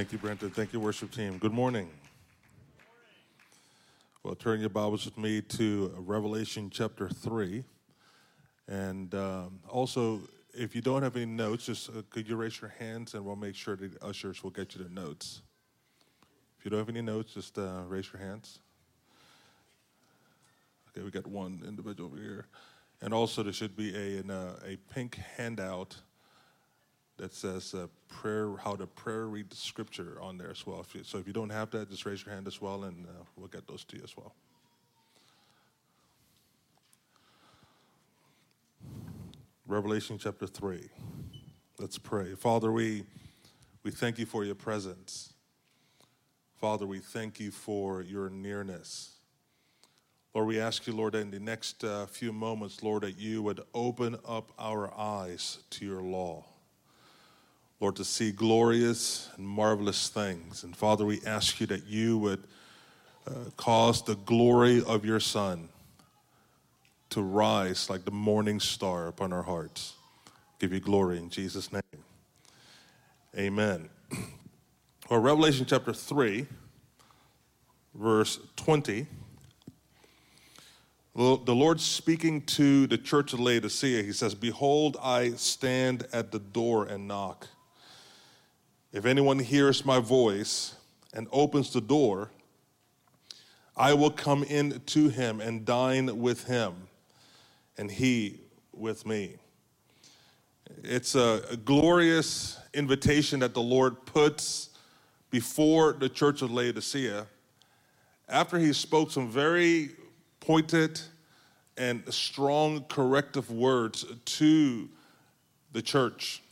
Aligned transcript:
Thank 0.00 0.12
you, 0.12 0.18
Brenton. 0.18 0.48
Thank 0.48 0.72
you, 0.72 0.80
worship 0.80 1.10
team. 1.10 1.36
Good 1.36 1.52
morning. 1.52 1.90
Well, 4.22 4.34
turn 4.34 4.58
your 4.60 4.70
Bibles 4.70 5.04
with 5.04 5.18
me 5.18 5.42
to 5.42 5.92
Revelation 5.98 6.70
chapter 6.70 7.06
3. 7.10 7.62
And 8.66 9.14
um, 9.14 9.60
also, 9.68 10.22
if 10.54 10.74
you 10.74 10.80
don't 10.80 11.02
have 11.02 11.16
any 11.16 11.26
notes, 11.26 11.66
just 11.66 11.90
uh, 11.90 12.00
could 12.08 12.26
you 12.26 12.36
raise 12.36 12.62
your 12.62 12.72
hands 12.78 13.12
and 13.12 13.26
we'll 13.26 13.36
make 13.36 13.54
sure 13.54 13.76
the 13.76 13.90
ushers 14.00 14.42
will 14.42 14.52
get 14.52 14.74
you 14.74 14.82
the 14.82 14.88
notes. 14.88 15.42
If 16.58 16.64
you 16.64 16.70
don't 16.70 16.80
have 16.80 16.88
any 16.88 17.02
notes, 17.02 17.34
just 17.34 17.58
uh, 17.58 17.82
raise 17.86 18.10
your 18.10 18.22
hands. 18.22 18.60
Okay, 20.88 21.04
we 21.04 21.10
got 21.10 21.26
one 21.26 21.62
individual 21.68 22.08
over 22.10 22.18
here. 22.18 22.46
And 23.02 23.12
also, 23.12 23.42
there 23.42 23.52
should 23.52 23.76
be 23.76 23.94
a, 23.94 24.20
an, 24.20 24.30
uh, 24.30 24.60
a 24.66 24.78
pink 24.94 25.16
handout 25.36 25.98
that 27.20 27.34
says 27.34 27.74
uh, 27.74 27.86
prayer, 28.08 28.56
how 28.56 28.74
to 28.74 28.86
prayer 28.86 29.26
read 29.26 29.50
the 29.50 29.56
scripture 29.56 30.16
on 30.22 30.38
there 30.38 30.50
as 30.50 30.66
well. 30.66 30.80
If 30.80 30.94
you, 30.94 31.04
so 31.04 31.18
if 31.18 31.26
you 31.26 31.34
don't 31.34 31.50
have 31.50 31.70
that, 31.72 31.90
just 31.90 32.06
raise 32.06 32.24
your 32.24 32.34
hand 32.34 32.46
as 32.46 32.62
well, 32.62 32.84
and 32.84 33.06
uh, 33.06 33.24
we'll 33.36 33.48
get 33.48 33.68
those 33.68 33.84
to 33.84 33.96
you 33.96 34.02
as 34.02 34.16
well. 34.16 34.32
Revelation 39.66 40.18
chapter 40.18 40.46
3. 40.46 40.88
Let's 41.78 41.98
pray. 41.98 42.34
Father, 42.34 42.72
we, 42.72 43.04
we 43.82 43.90
thank 43.90 44.18
you 44.18 44.24
for 44.24 44.44
your 44.44 44.54
presence. 44.54 45.34
Father, 46.56 46.86
we 46.86 47.00
thank 47.00 47.38
you 47.38 47.50
for 47.50 48.00
your 48.02 48.30
nearness. 48.30 49.10
Lord, 50.34 50.48
we 50.48 50.58
ask 50.58 50.86
you, 50.86 50.94
Lord, 50.94 51.14
in 51.14 51.30
the 51.30 51.38
next 51.38 51.84
uh, 51.84 52.06
few 52.06 52.32
moments, 52.32 52.82
Lord, 52.82 53.02
that 53.02 53.18
you 53.18 53.42
would 53.42 53.60
open 53.74 54.16
up 54.26 54.52
our 54.58 54.92
eyes 54.98 55.58
to 55.70 55.84
your 55.84 56.02
law. 56.02 56.46
Lord, 57.80 57.96
to 57.96 58.04
see 58.04 58.30
glorious 58.30 59.30
and 59.36 59.48
marvelous 59.48 60.08
things. 60.10 60.64
And 60.64 60.76
Father, 60.76 61.06
we 61.06 61.20
ask 61.24 61.60
you 61.60 61.66
that 61.68 61.86
you 61.86 62.18
would 62.18 62.44
uh, 63.26 63.32
cause 63.56 64.02
the 64.04 64.16
glory 64.16 64.82
of 64.86 65.04
your 65.06 65.20
Son 65.20 65.70
to 67.08 67.22
rise 67.22 67.88
like 67.88 68.04
the 68.04 68.10
morning 68.10 68.60
star 68.60 69.08
upon 69.08 69.32
our 69.32 69.42
hearts. 69.42 69.94
Give 70.58 70.74
you 70.74 70.80
glory 70.80 71.16
in 71.16 71.30
Jesus' 71.30 71.72
name. 71.72 71.82
Amen. 73.36 73.88
Well, 75.08 75.18
Revelation 75.18 75.66
chapter 75.68 75.92
3, 75.92 76.46
verse 77.96 78.38
20. 78.54 79.08
The 81.16 81.36
Lord 81.48 81.80
speaking 81.80 82.42
to 82.42 82.86
the 82.86 82.96
church 82.96 83.32
of 83.32 83.40
Laodicea, 83.40 84.04
he 84.04 84.12
says, 84.12 84.36
Behold, 84.36 84.96
I 85.02 85.30
stand 85.30 86.06
at 86.12 86.30
the 86.30 86.38
door 86.38 86.84
and 86.86 87.08
knock. 87.08 87.48
If 88.92 89.04
anyone 89.04 89.38
hears 89.38 89.84
my 89.84 90.00
voice 90.00 90.74
and 91.14 91.28
opens 91.30 91.72
the 91.72 91.80
door, 91.80 92.30
I 93.76 93.94
will 93.94 94.10
come 94.10 94.42
in 94.42 94.80
to 94.86 95.08
him 95.08 95.40
and 95.40 95.64
dine 95.64 96.18
with 96.18 96.44
him, 96.44 96.74
and 97.78 97.90
he 97.90 98.40
with 98.72 99.06
me. 99.06 99.36
It's 100.82 101.14
a, 101.14 101.58
glorious 101.64 102.58
invitation 102.74 103.40
that 103.40 103.54
the 103.54 103.62
Lord 103.62 104.06
puts 104.06 104.70
before 105.30 105.92
the 105.92 106.08
church 106.08 106.42
of 106.42 106.50
Laodicea 106.50 107.26
after 108.28 108.58
he 108.58 108.72
spoke 108.72 109.10
some 109.10 109.30
very 109.30 109.90
pointed 110.40 111.00
and 111.76 112.02
strong 112.12 112.84
corrective 112.88 113.50
words 113.50 114.04
to 114.24 114.88
the 115.72 115.82
church. 115.82 116.42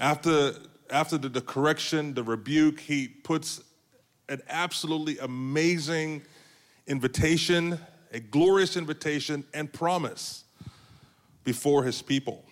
After, 0.00 0.54
after 0.88 1.18
the, 1.18 1.28
the 1.28 1.42
correction, 1.42 2.14
the 2.14 2.22
rebuke, 2.22 2.80
he 2.80 3.06
puts 3.06 3.62
an 4.30 4.40
absolutely 4.48 5.18
amazing 5.18 6.22
invitation, 6.86 7.78
a 8.10 8.20
glorious 8.20 8.78
invitation 8.78 9.44
and 9.52 9.70
promise 9.70 10.44
before 11.44 11.84
his 11.84 12.00
people. 12.00 12.44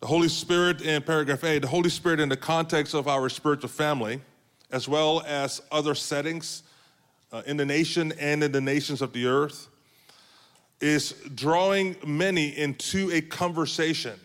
The 0.00 0.06
Holy 0.06 0.28
Spirit 0.28 0.80
in 0.80 1.02
paragraph 1.02 1.44
A, 1.44 1.58
the 1.58 1.66
Holy 1.66 1.90
Spirit 1.90 2.20
in 2.20 2.30
the 2.30 2.36
context 2.38 2.94
of 2.94 3.06
our 3.06 3.28
spiritual 3.28 3.68
family, 3.68 4.22
as 4.70 4.88
well 4.88 5.22
as 5.26 5.60
other 5.70 5.94
settings 5.94 6.62
uh, 7.32 7.42
in 7.44 7.58
the 7.58 7.66
nation 7.66 8.12
and 8.18 8.42
in 8.42 8.50
the 8.50 8.62
nations 8.62 9.02
of 9.02 9.12
the 9.12 9.26
earth, 9.26 9.68
is 10.80 11.12
drawing 11.34 11.96
many 12.06 12.56
into 12.56 13.10
a 13.10 13.20
conversation 13.20 14.18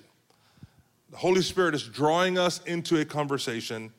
the 1.15 1.21
Holy 1.21 1.41
Spirit 1.41 1.73
is 1.73 1.83
drawing 1.83 2.37
us 2.37 2.59
into 2.65 2.99
a 2.99 3.05
conversation 3.05 3.93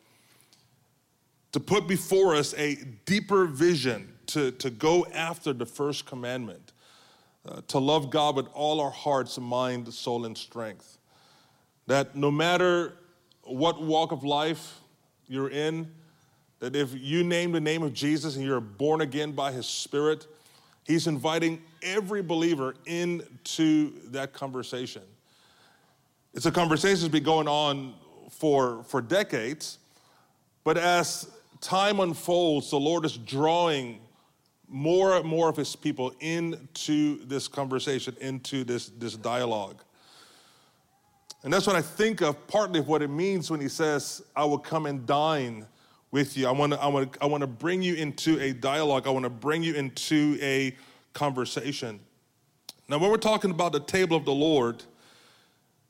to 1.50 1.58
put 1.58 1.88
before 1.88 2.34
us 2.34 2.52
a 2.58 2.74
deeper 3.06 3.46
vision 3.46 4.12
to, 4.26 4.50
to 4.50 4.68
go 4.68 5.06
after 5.14 5.54
the 5.54 5.64
first 5.64 6.04
commandment, 6.04 6.74
uh, 7.48 7.62
to 7.68 7.78
love 7.78 8.10
God 8.10 8.36
with 8.36 8.48
all 8.52 8.82
our 8.82 8.90
hearts, 8.90 9.38
mind, 9.38 9.90
soul, 9.94 10.26
and 10.26 10.36
strength. 10.36 10.98
That 11.86 12.16
no 12.16 12.30
matter 12.30 12.92
what 13.44 13.80
walk 13.80 14.12
of 14.12 14.22
life 14.22 14.78
you're 15.26 15.48
in, 15.48 15.90
that 16.58 16.76
if 16.76 16.92
you 16.94 17.24
name 17.24 17.50
the 17.50 17.62
name 17.62 17.82
of 17.82 17.94
Jesus 17.94 18.36
and 18.36 18.44
you're 18.44 18.60
born 18.60 19.00
again 19.00 19.32
by 19.32 19.52
his 19.52 19.64
Spirit, 19.64 20.26
he's 20.84 21.06
inviting 21.06 21.62
every 21.82 22.20
believer 22.20 22.74
into 22.84 23.94
that 24.10 24.34
conversation. 24.34 25.00
It's 26.36 26.44
a 26.44 26.52
conversation 26.52 27.00
that's 27.00 27.12
been 27.12 27.22
going 27.22 27.48
on 27.48 27.94
for, 28.28 28.82
for 28.82 29.00
decades, 29.00 29.78
but 30.64 30.76
as 30.76 31.30
time 31.62 31.98
unfolds, 31.98 32.68
the 32.68 32.78
Lord 32.78 33.06
is 33.06 33.16
drawing 33.16 34.00
more 34.68 35.16
and 35.16 35.24
more 35.24 35.48
of 35.48 35.56
his 35.56 35.74
people 35.74 36.12
into 36.20 37.24
this 37.24 37.48
conversation, 37.48 38.14
into 38.20 38.64
this, 38.64 38.90
this 38.98 39.16
dialogue. 39.16 39.82
And 41.42 41.50
that's 41.50 41.66
what 41.66 41.74
I 41.74 41.80
think 41.80 42.20
of 42.20 42.46
partly 42.48 42.80
of 42.80 42.88
what 42.88 43.00
it 43.00 43.08
means 43.08 43.50
when 43.50 43.62
he 43.62 43.68
says, 43.70 44.20
I 44.36 44.44
will 44.44 44.58
come 44.58 44.84
and 44.84 45.06
dine 45.06 45.64
with 46.10 46.36
you. 46.36 46.48
I 46.48 46.50
want 46.50 46.74
to 46.74 46.82
I 46.82 46.86
want 46.88 47.14
to, 47.14 47.22
I 47.22 47.26
want 47.26 47.40
to 47.40 47.46
bring 47.46 47.80
you 47.80 47.94
into 47.94 48.38
a 48.40 48.52
dialogue. 48.52 49.06
I 49.06 49.10
want 49.10 49.24
to 49.24 49.30
bring 49.30 49.62
you 49.62 49.74
into 49.74 50.36
a 50.42 50.76
conversation. 51.14 51.98
Now, 52.88 52.98
when 52.98 53.10
we're 53.10 53.16
talking 53.16 53.52
about 53.52 53.72
the 53.72 53.80
table 53.80 54.18
of 54.18 54.26
the 54.26 54.34
Lord, 54.34 54.84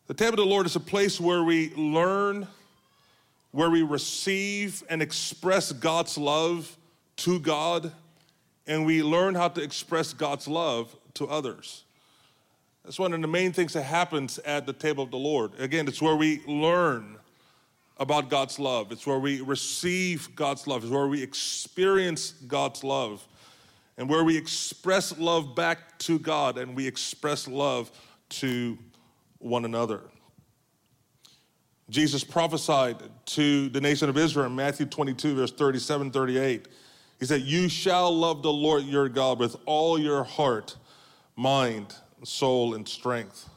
the 0.07 0.15
table 0.15 0.35
of 0.35 0.37
the 0.37 0.47
Lord 0.47 0.67
is 0.67 0.77
a 0.77 0.81
place 0.81 1.21
where 1.21 1.43
we 1.43 1.75
learn, 1.75 2.47
where 3.51 3.71
we 3.71 3.83
receive 3.83 4.85
and 4.89 5.03
express 5.03 5.73
God's 5.73 6.17
love 6.17 6.77
to 7.17 7.41
God, 7.41 7.91
and 8.69 8.87
we 8.87 9.03
learn 9.03 9.35
how 9.35 9.49
to 9.49 9.63
express 9.63 10.13
God's 10.13 10.47
love 10.47 10.95
to 11.15 11.27
others. 11.27 11.85
That's 12.85 13.01
one 13.01 13.13
of 13.15 13.21
the 13.21 13.27
main 13.27 13.53
things 13.53 13.73
that 13.73 13.83
happens 13.83 14.39
at 14.39 14.65
the 14.65 14.73
table 14.73 15.03
of 15.03 15.11
the 15.11 15.17
Lord. 15.17 15.59
Again, 15.59 15.89
it's 15.89 16.01
where 16.01 16.15
we 16.15 16.41
learn 16.47 17.17
about 17.99 18.31
God's 18.31 18.61
love, 18.61 18.93
it's 18.93 19.09
where 19.09 19.19
we 19.19 19.41
receive 19.41 20.37
God's 20.37 20.69
love, 20.69 20.85
it's 20.85 20.93
where 20.93 21.09
we 21.09 21.21
experience 21.21 22.33
God's 22.47 22.85
love, 22.85 23.27
and 23.99 24.09
where 24.09 24.23
we 24.23 24.37
express 24.37 25.19
love 25.19 25.57
back 25.57 25.99
to 26.01 26.21
God 26.21 26.59
and 26.59 26.77
we 26.77 26.87
express 26.87 27.49
love 27.49 27.91
to 28.29 28.79
one 29.39 29.65
another. 29.65 30.03
Jesus 31.89 32.25
prophesied 32.25 32.97
to 33.27 33.69
the 33.69 33.81
nation 33.81 34.09
of 34.09 34.19
Israel 34.19 34.47
in 34.47 34.57
Matthew 34.57 34.87
22, 34.87 35.37
verse 35.37 35.53
37, 35.53 36.11
38. 36.11 36.69
He 37.21 37.27
said, 37.27 37.43
You 37.43 37.69
shall 37.69 38.15
love 38.15 38.43
the 38.43 38.53
Lord 38.53 38.85
your 38.85 39.09
God 39.09 39.39
with 39.39 39.57
all 39.67 39.99
your 39.99 40.25
heart, 40.25 40.77
mind, 41.37 41.95
soul, 42.25 42.75
and 42.75 42.89
strength. 42.89 43.49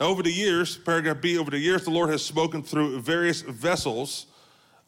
Now, 0.00 0.06
over 0.06 0.22
the 0.22 0.32
years, 0.32 0.76
paragraph 0.78 1.20
B, 1.20 1.38
over 1.38 1.50
the 1.50 1.58
years, 1.58 1.84
the 1.84 1.90
Lord 1.90 2.10
has 2.10 2.24
spoken 2.24 2.62
through 2.62 2.98
various 3.00 3.42
vessels 3.42 4.26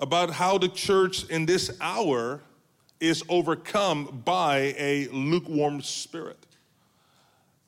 about 0.00 0.30
how 0.30 0.58
the 0.58 0.68
church 0.68 1.28
in 1.28 1.46
this 1.46 1.70
hour 1.80 2.40
is 3.00 3.22
overcome 3.28 4.22
by 4.24 4.74
a 4.78 5.08
lukewarm 5.12 5.82
spirit. 5.82 6.38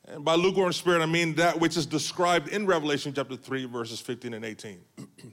And 0.08 0.24
by 0.24 0.36
lukewarm 0.36 0.72
spirit, 0.72 1.02
I 1.02 1.06
mean 1.06 1.34
that 1.34 1.58
which 1.58 1.76
is 1.76 1.84
described 1.84 2.48
in 2.48 2.64
Revelation 2.66 3.12
chapter 3.12 3.36
3, 3.36 3.64
verses 3.64 4.00
15 4.00 4.34
and 4.34 4.44
18. 4.44 4.80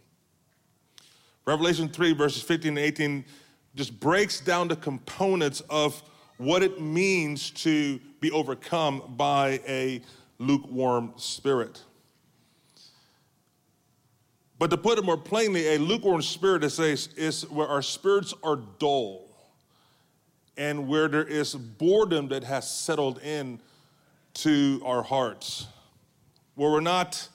Revelation 1.45 1.89
3, 1.89 2.13
verses 2.13 2.41
15 2.41 2.69
and 2.69 2.79
18 2.79 3.25
just 3.75 3.99
breaks 3.99 4.39
down 4.39 4.67
the 4.67 4.75
components 4.75 5.61
of 5.69 6.01
what 6.37 6.63
it 6.63 6.81
means 6.81 7.51
to 7.51 7.99
be 8.19 8.31
overcome 8.31 9.13
by 9.15 9.59
a 9.67 10.01
lukewarm 10.39 11.13
spirit. 11.17 11.83
But 14.57 14.69
to 14.69 14.77
put 14.77 14.97
it 14.97 15.05
more 15.05 15.17
plainly, 15.17 15.75
a 15.75 15.77
lukewarm 15.77 16.21
spirit 16.21 16.63
is, 16.63 16.79
a, 16.79 16.93
is 17.19 17.49
where 17.49 17.67
our 17.67 17.81
spirits 17.81 18.33
are 18.43 18.55
dull 18.79 19.29
and 20.55 20.87
where 20.87 21.07
there 21.07 21.25
is 21.25 21.55
boredom 21.55 22.29
that 22.29 22.43
has 22.43 22.69
settled 22.69 23.19
in 23.21 23.59
to 24.35 24.81
our 24.85 25.03
hearts, 25.03 25.67
where 26.55 26.71
we're 26.71 26.79
not 26.79 27.27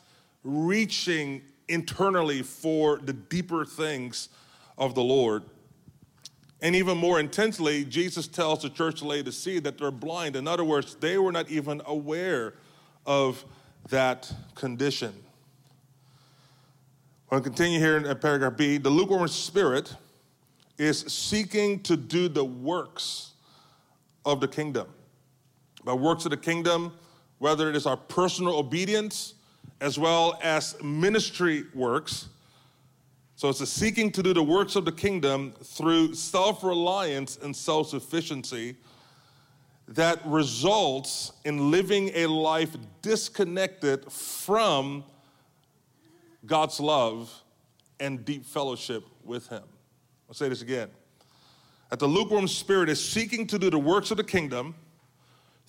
reaching 0.44 1.42
internally 1.68 2.42
for 2.42 2.98
the 2.98 3.12
deeper 3.12 3.64
things 3.64 4.28
of 4.76 4.94
the 4.94 5.02
Lord. 5.02 5.44
And 6.60 6.74
even 6.74 6.98
more 6.98 7.20
intensely, 7.20 7.84
Jesus 7.84 8.26
tells 8.26 8.62
the 8.62 8.70
church 8.70 9.00
of 9.00 9.08
Laodicea 9.08 9.60
that 9.60 9.78
they're 9.78 9.90
blind. 9.90 10.34
In 10.34 10.48
other 10.48 10.64
words, 10.64 10.96
they 10.96 11.18
were 11.18 11.30
not 11.30 11.48
even 11.50 11.80
aware 11.86 12.54
of 13.06 13.44
that 13.90 14.32
condition. 14.54 15.14
I'll 17.30 17.40
continue 17.40 17.78
here 17.78 17.96
in 17.96 18.06
uh, 18.06 18.14
paragraph 18.14 18.56
B. 18.56 18.78
The 18.78 18.90
lukewarm 18.90 19.28
spirit 19.28 19.94
is 20.78 21.00
seeking 21.00 21.80
to 21.82 21.96
do 21.96 22.28
the 22.28 22.44
works 22.44 23.32
of 24.24 24.40
the 24.40 24.48
kingdom. 24.48 24.88
By 25.88 25.94
works 25.94 26.26
of 26.26 26.32
the 26.32 26.36
kingdom, 26.36 26.92
whether 27.38 27.70
it 27.70 27.74
is 27.74 27.86
our 27.86 27.96
personal 27.96 28.56
obedience 28.56 29.32
as 29.80 29.98
well 29.98 30.38
as 30.42 30.76
ministry 30.82 31.64
works, 31.74 32.28
so 33.36 33.48
it's 33.48 33.62
a 33.62 33.66
seeking 33.66 34.12
to 34.12 34.22
do 34.22 34.34
the 34.34 34.42
works 34.42 34.76
of 34.76 34.84
the 34.84 34.92
kingdom 34.92 35.54
through 35.64 36.12
self 36.12 36.62
reliance 36.62 37.38
and 37.42 37.56
self 37.56 37.88
sufficiency 37.88 38.76
that 39.88 40.20
results 40.26 41.32
in 41.46 41.70
living 41.70 42.10
a 42.12 42.26
life 42.26 42.76
disconnected 43.00 44.12
from 44.12 45.04
God's 46.44 46.80
love 46.80 47.32
and 47.98 48.26
deep 48.26 48.44
fellowship 48.44 49.04
with 49.24 49.48
Him. 49.48 49.62
I'll 50.28 50.34
say 50.34 50.50
this 50.50 50.60
again. 50.60 50.90
That 51.88 51.98
the 51.98 52.06
lukewarm 52.06 52.46
spirit 52.46 52.90
is 52.90 53.02
seeking 53.02 53.46
to 53.46 53.58
do 53.58 53.70
the 53.70 53.78
works 53.78 54.10
of 54.10 54.18
the 54.18 54.24
kingdom 54.24 54.74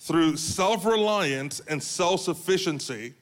through 0.00 0.36
self 0.36 0.84
reliance 0.84 1.60
and 1.68 1.82
self 1.82 2.22
sufficiency 2.22 3.14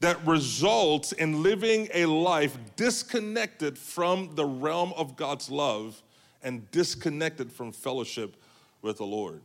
that 0.00 0.26
results 0.26 1.12
in 1.12 1.44
living 1.44 1.88
a 1.94 2.06
life 2.06 2.58
disconnected 2.74 3.78
from 3.78 4.34
the 4.34 4.44
realm 4.44 4.92
of 4.96 5.14
God's 5.14 5.48
love 5.48 6.02
and 6.42 6.68
disconnected 6.72 7.52
from 7.52 7.70
fellowship 7.70 8.34
with 8.80 8.96
the 8.96 9.04
Lord. 9.04 9.42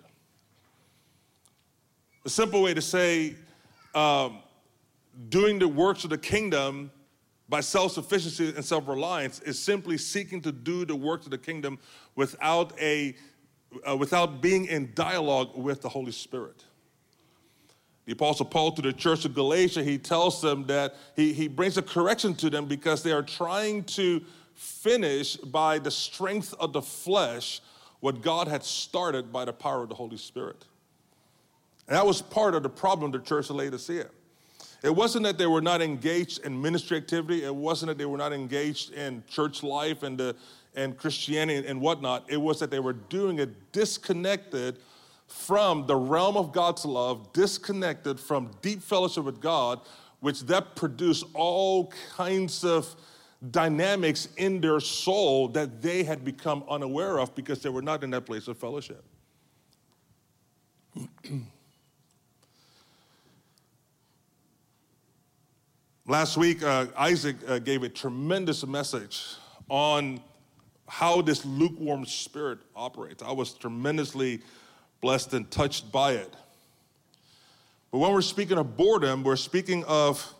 A 2.25 2.29
simple 2.29 2.63
way 2.63 2.73
to 2.73 2.81
say, 2.81 3.35
um, 3.93 4.39
doing 5.29 5.59
the 5.59 5.67
works 5.67 6.03
of 6.03 6.09
the 6.09 6.17
kingdom 6.17 6.91
by 7.49 7.61
self 7.61 7.91
sufficiency 7.91 8.49
and 8.55 8.65
self 8.65 8.87
reliance 8.87 9.39
is 9.41 9.59
simply 9.59 9.97
seeking 9.97 10.41
to 10.41 10.51
do 10.51 10.85
the 10.85 10.95
works 10.95 11.25
of 11.25 11.31
the 11.31 11.37
kingdom 11.37 11.77
without, 12.15 12.73
a, 12.79 13.15
uh, 13.87 13.95
without 13.95 14.41
being 14.41 14.65
in 14.65 14.91
dialogue 14.95 15.55
with 15.55 15.81
the 15.81 15.89
Holy 15.89 16.11
Spirit. 16.11 16.63
The 18.05 18.13
Apostle 18.13 18.45
Paul 18.45 18.71
to 18.71 18.81
the 18.81 18.93
church 18.93 19.25
of 19.25 19.33
Galatia, 19.33 19.83
he 19.83 19.97
tells 19.97 20.41
them 20.41 20.65
that 20.67 20.95
he, 21.15 21.33
he 21.33 21.49
brings 21.49 21.77
a 21.77 21.81
correction 21.81 22.33
to 22.35 22.49
them 22.49 22.65
because 22.65 23.03
they 23.03 23.11
are 23.11 23.21
trying 23.21 23.83
to 23.83 24.21
finish 24.53 25.35
by 25.35 25.77
the 25.77 25.91
strength 25.91 26.53
of 26.59 26.71
the 26.71 26.81
flesh 26.81 27.61
what 27.99 28.21
God 28.21 28.47
had 28.47 28.63
started 28.63 29.33
by 29.33 29.43
the 29.43 29.53
power 29.53 29.83
of 29.83 29.89
the 29.89 29.95
Holy 29.95 30.17
Spirit. 30.17 30.65
And 31.87 31.95
that 31.95 32.05
was 32.05 32.21
part 32.21 32.55
of 32.55 32.63
the 32.63 32.69
problem 32.69 33.11
the 33.11 33.19
church 33.19 33.49
of 33.49 33.57
Laodicea. 33.57 34.07
It 34.83 34.95
wasn't 34.95 35.23
that 35.23 35.37
they 35.37 35.47
were 35.47 35.61
not 35.61 35.81
engaged 35.81 36.45
in 36.45 36.61
ministry 36.61 36.97
activity. 36.97 37.43
It 37.43 37.55
wasn't 37.55 37.87
that 37.89 37.97
they 37.97 38.05
were 38.05 38.17
not 38.17 38.31
engaged 38.31 38.93
in 38.93 39.23
church 39.27 39.63
life 39.63 40.03
and, 40.03 40.17
the, 40.17 40.35
and 40.77 40.95
Christianity 40.97 41.67
and 41.67 41.81
whatnot. 41.81 42.23
It 42.29 42.37
was 42.37 42.59
that 42.59 42.71
they 42.71 42.79
were 42.79 42.93
doing 42.93 43.39
it 43.39 43.73
disconnected 43.73 44.77
from 45.25 45.85
the 45.87 45.95
realm 45.95 46.37
of 46.37 46.53
God's 46.53 46.85
love, 46.85 47.33
disconnected 47.33 48.19
from 48.19 48.51
deep 48.61 48.81
fellowship 48.81 49.25
with 49.25 49.41
God, 49.41 49.81
which 50.21 50.41
that 50.43 50.75
produced 50.75 51.25
all 51.33 51.91
kinds 52.15 52.63
of 52.63 52.95
dynamics 53.51 54.29
in 54.37 54.61
their 54.61 54.79
soul 54.79 55.49
that 55.49 55.81
they 55.81 56.03
had 56.03 56.23
become 56.23 56.63
unaware 56.69 57.19
of 57.19 57.35
because 57.35 57.61
they 57.61 57.69
were 57.69 57.81
not 57.81 58.03
in 58.03 58.11
that 58.11 58.25
place 58.25 58.47
of 58.47 58.57
fellowship. 58.57 59.03
Last 66.07 66.37
week, 66.37 66.63
uh, 66.63 66.85
Isaac 66.95 67.35
uh, 67.47 67.59
gave 67.59 67.83
a 67.83 67.89
tremendous 67.89 68.65
message 68.65 69.25
on 69.69 70.21
how 70.87 71.21
this 71.21 71.45
lukewarm 71.45 72.05
spirit 72.05 72.59
operates. 72.75 73.21
I 73.21 73.31
was 73.31 73.53
tremendously 73.53 74.41
blessed 75.01 75.33
and 75.33 75.49
touched 75.51 75.91
by 75.91 76.13
it. 76.13 76.33
But 77.91 77.99
when 77.99 78.11
we're 78.13 78.21
speaking 78.21 78.57
of 78.57 78.77
boredom, 78.77 79.23
we're 79.23 79.35
speaking 79.35 79.83
of 79.85 80.33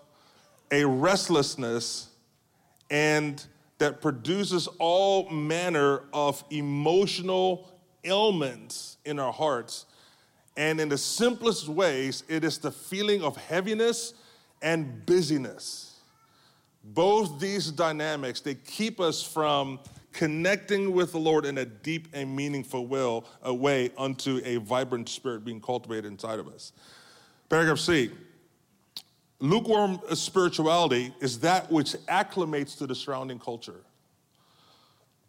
a 0.71 0.85
restlessness 0.85 2.09
and 2.89 3.43
that 3.77 4.01
produces 4.01 4.67
all 4.79 5.29
manner 5.29 6.03
of 6.13 6.43
emotional 6.49 7.69
ailments 8.03 8.97
in 9.05 9.19
our 9.19 9.31
hearts. 9.33 9.85
And 10.55 10.79
in 10.79 10.89
the 10.89 10.97
simplest 10.97 11.67
ways, 11.67 12.23
it 12.27 12.43
is 12.43 12.57
the 12.57 12.71
feeling 12.71 13.21
of 13.23 13.37
heaviness 13.37 14.13
and 14.61 15.05
busyness. 15.05 15.99
Both 16.83 17.39
these 17.39 17.69
dynamics, 17.69 18.41
they 18.41 18.55
keep 18.55 18.99
us 18.99 19.21
from 19.21 19.79
connecting 20.17 20.93
with 20.93 21.11
the 21.11 21.19
Lord 21.19 21.45
in 21.45 21.59
a 21.59 21.65
deep 21.65 22.07
and 22.11 22.35
meaningful 22.35 22.87
will, 22.87 23.23
a 23.43 23.53
way 23.53 23.91
unto 23.99 24.41
a 24.43 24.57
vibrant 24.57 25.07
spirit 25.09 25.45
being 25.45 25.61
cultivated 25.61 26.05
inside 26.05 26.39
of 26.39 26.47
us. 26.47 26.73
Paragraph 27.49 27.77
C. 27.77 28.09
Lukewarm 29.39 29.99
spirituality 30.15 31.13
is 31.19 31.39
that 31.41 31.71
which 31.71 31.91
acclimates 32.07 32.75
to 32.79 32.87
the 32.87 32.95
surrounding 32.95 33.37
culture. 33.37 33.81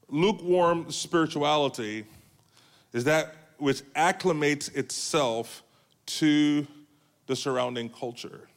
Lukewarm 0.09 0.91
spirituality 0.91 2.07
is 2.95 3.05
that 3.05 3.35
which 3.59 3.83
acclimates 3.93 4.75
itself 4.75 5.63
to 6.07 6.67
the 7.27 7.37
surrounding 7.37 7.91
culture. 7.91 8.49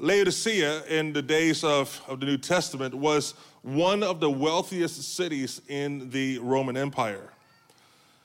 Laodicea, 0.00 0.84
in 0.84 1.12
the 1.12 1.22
days 1.22 1.64
of, 1.64 2.00
of 2.06 2.20
the 2.20 2.26
New 2.26 2.38
Testament, 2.38 2.94
was 2.94 3.34
one 3.62 4.02
of 4.02 4.20
the 4.20 4.30
wealthiest 4.30 5.14
cities 5.14 5.60
in 5.68 6.10
the 6.10 6.38
Roman 6.38 6.76
Empire. 6.76 7.32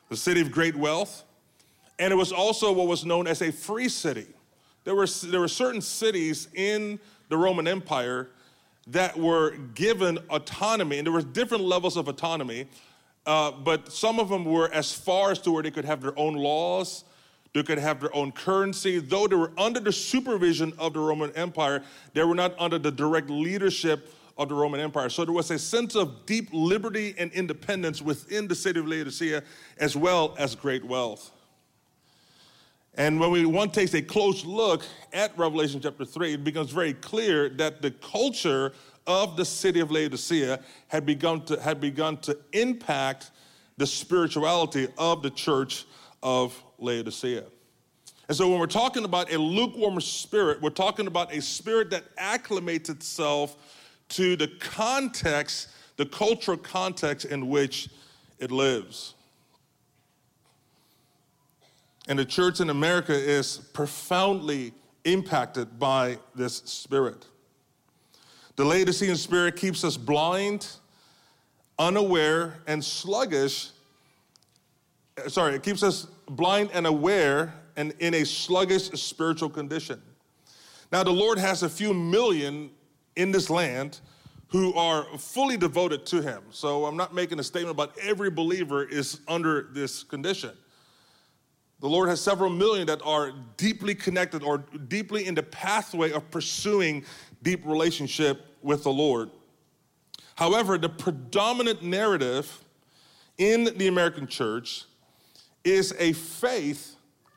The 0.10 0.18
city 0.18 0.42
of 0.42 0.51
great 0.51 0.75
wealth, 0.75 1.24
and 1.98 2.12
it 2.12 2.15
was 2.15 2.32
also 2.32 2.72
what 2.72 2.88
was 2.88 3.06
known 3.06 3.25
as 3.25 3.42
a 3.42 3.51
free 3.51 3.89
city. 3.89 4.27
There 4.84 4.94
were, 4.94 5.08
there 5.08 5.39
were 5.39 5.48
certain 5.48 5.82
cities 5.82 6.48
in 6.53 7.00
the 7.30 7.38
Roman 7.38 7.68
Empire 7.68 8.30
that 8.88 9.18
were 9.18 9.56
given 9.74 10.20
autonomy, 10.30 11.00
and 11.00 11.08
there 11.08 11.13
were 11.13 11.22
different 11.22 11.63
levels 11.63 11.98
of 11.98 12.08
autonomy, 12.08 12.68
uh, 13.25 13.50
but 13.51 13.92
some 13.92 14.20
of 14.20 14.30
them 14.30 14.46
were 14.46 14.72
as 14.72 14.94
far 14.94 15.32
as 15.32 15.39
to 15.39 15.51
where 15.51 15.63
they 15.63 15.72
could 15.72 15.86
have 15.86 16.01
their 16.01 16.18
own 16.20 16.36
laws, 16.36 17.03
they 17.53 17.63
could 17.63 17.77
have 17.77 18.00
their 18.00 18.15
own 18.15 18.31
currency. 18.31 19.00
Though 19.00 19.27
they 19.27 19.36
were 19.36 19.51
under 19.57 19.79
the 19.79 19.91
supervision 19.91 20.74
of 20.77 20.93
the 20.93 21.00
Roman 21.00 21.31
Empire, 21.36 21.83
they 22.13 22.24
were 22.24 22.36
not 22.36 22.55
under 22.60 22.79
the 22.79 22.91
direct 22.91 23.29
leadership 23.29 24.13
of 24.38 24.50
the 24.50 24.55
Roman 24.55 24.79
Empire. 24.79 25.10
So 25.10 25.24
there 25.25 25.33
was 25.33 25.51
a 25.51 25.60
sense 25.60 25.95
of 25.95 26.25
deep 26.25 26.50
liberty 26.51 27.13
and 27.17 27.31
independence 27.33 28.01
within 28.01 28.48
the 28.48 28.55
city 28.55 28.79
of 28.79 28.88
Laodicea, 28.88 29.43
as 29.77 29.95
well 29.95 30.36
as 30.39 30.55
great 30.55 30.83
wealth. 30.83 31.31
And 32.95 33.19
when 33.19 33.31
we 33.31 33.45
one 33.45 33.69
takes 33.69 33.93
a 33.93 34.01
close 34.01 34.45
look 34.45 34.83
at 35.13 35.36
Revelation 35.38 35.81
chapter 35.81 36.05
3, 36.05 36.33
it 36.33 36.43
becomes 36.43 36.69
very 36.72 36.93
clear 36.93 37.50
that 37.50 37.81
the 37.81 37.91
culture 37.91 38.72
of 39.05 39.36
the 39.36 39.45
city 39.45 39.79
of 39.79 39.91
Laodicea 39.91 40.60
had 40.88 41.05
begun 41.05 41.43
to, 41.45 41.60
had 41.60 41.81
begun 41.81 42.17
to 42.17 42.38
impact 42.53 43.31
the 43.77 43.88
spirituality 43.88 44.88
of 44.98 45.24
the 45.24 45.31
church 45.31 45.86
of 46.22 46.63
Laodicea. 46.83 47.45
And 48.27 48.37
so 48.37 48.49
when 48.49 48.59
we're 48.59 48.67
talking 48.67 49.03
about 49.03 49.31
a 49.31 49.37
lukewarm 49.37 49.99
spirit, 49.99 50.61
we're 50.61 50.69
talking 50.69 51.07
about 51.07 51.33
a 51.33 51.41
spirit 51.41 51.89
that 51.89 52.15
acclimates 52.15 52.89
itself 52.89 53.57
to 54.09 54.35
the 54.35 54.47
context, 54.59 55.69
the 55.97 56.05
cultural 56.05 56.57
context 56.57 57.25
in 57.25 57.49
which 57.49 57.89
it 58.39 58.51
lives. 58.51 59.15
And 62.07 62.19
the 62.19 62.25
church 62.25 62.59
in 62.59 62.69
America 62.69 63.13
is 63.13 63.57
profoundly 63.57 64.73
impacted 65.05 65.79
by 65.79 66.17
this 66.35 66.57
spirit. 66.65 67.25
The 68.55 68.65
Laodicean 68.65 69.15
spirit 69.15 69.55
keeps 69.55 69.83
us 69.83 69.97
blind, 69.97 70.67
unaware, 71.79 72.61
and 72.67 72.83
sluggish. 72.83 73.69
Uh, 75.17 75.29
sorry, 75.29 75.55
it 75.55 75.63
keeps 75.63 75.84
us 75.84 76.08
blind 76.29 76.70
and 76.74 76.88
aware 76.88 77.53
and 77.75 77.93
in 78.00 78.13
a 78.13 78.25
sluggish 78.25 78.89
spiritual 78.91 79.50
condition. 79.50 80.01
Now, 80.91 81.03
the 81.03 81.12
Lord 81.12 81.39
has 81.39 81.63
a 81.63 81.70
few 81.70 81.93
million 81.93 82.70
in 83.15 83.32
this 83.32 83.50
land 83.50 84.00
who 84.48 84.74
are 84.75 85.05
fully 85.17 85.58
devoted 85.58 86.05
to 86.05 86.22
Him. 86.22 86.43
So 86.51 86.86
I'm 86.86 86.96
not 86.96 87.13
making 87.13 87.39
a 87.39 87.43
statement 87.43 87.72
about 87.72 87.98
every 88.00 88.29
believer 88.29 88.84
is 88.84 89.20
under 89.27 89.70
this 89.72 90.03
condition. 90.03 90.51
The 91.79 91.89
Lord 91.89 92.08
has 92.10 92.22
several 92.22 92.50
million 92.50 92.88
that 92.88 93.01
are 93.03 93.34
deeply 93.58 93.96
connected 93.96 94.43
or 94.43 94.60
deeply 94.88 95.25
in 95.25 95.36
the 95.36 95.43
pathway 95.43 96.12
of 96.12 96.29
pursuing 96.29 97.03
deep 97.41 97.65
relationship 97.65 98.46
with 98.62 98.84
the 98.84 98.91
Lord. 98.91 99.32
However, 100.36 100.77
the 100.77 100.89
predominant 100.89 101.84
narrative 101.84 102.63
in 103.38 103.65
the 103.77 103.88
American 103.88 104.27
church 104.27 104.86
is 105.63 105.93
a 105.98 106.13
faith 106.13 106.96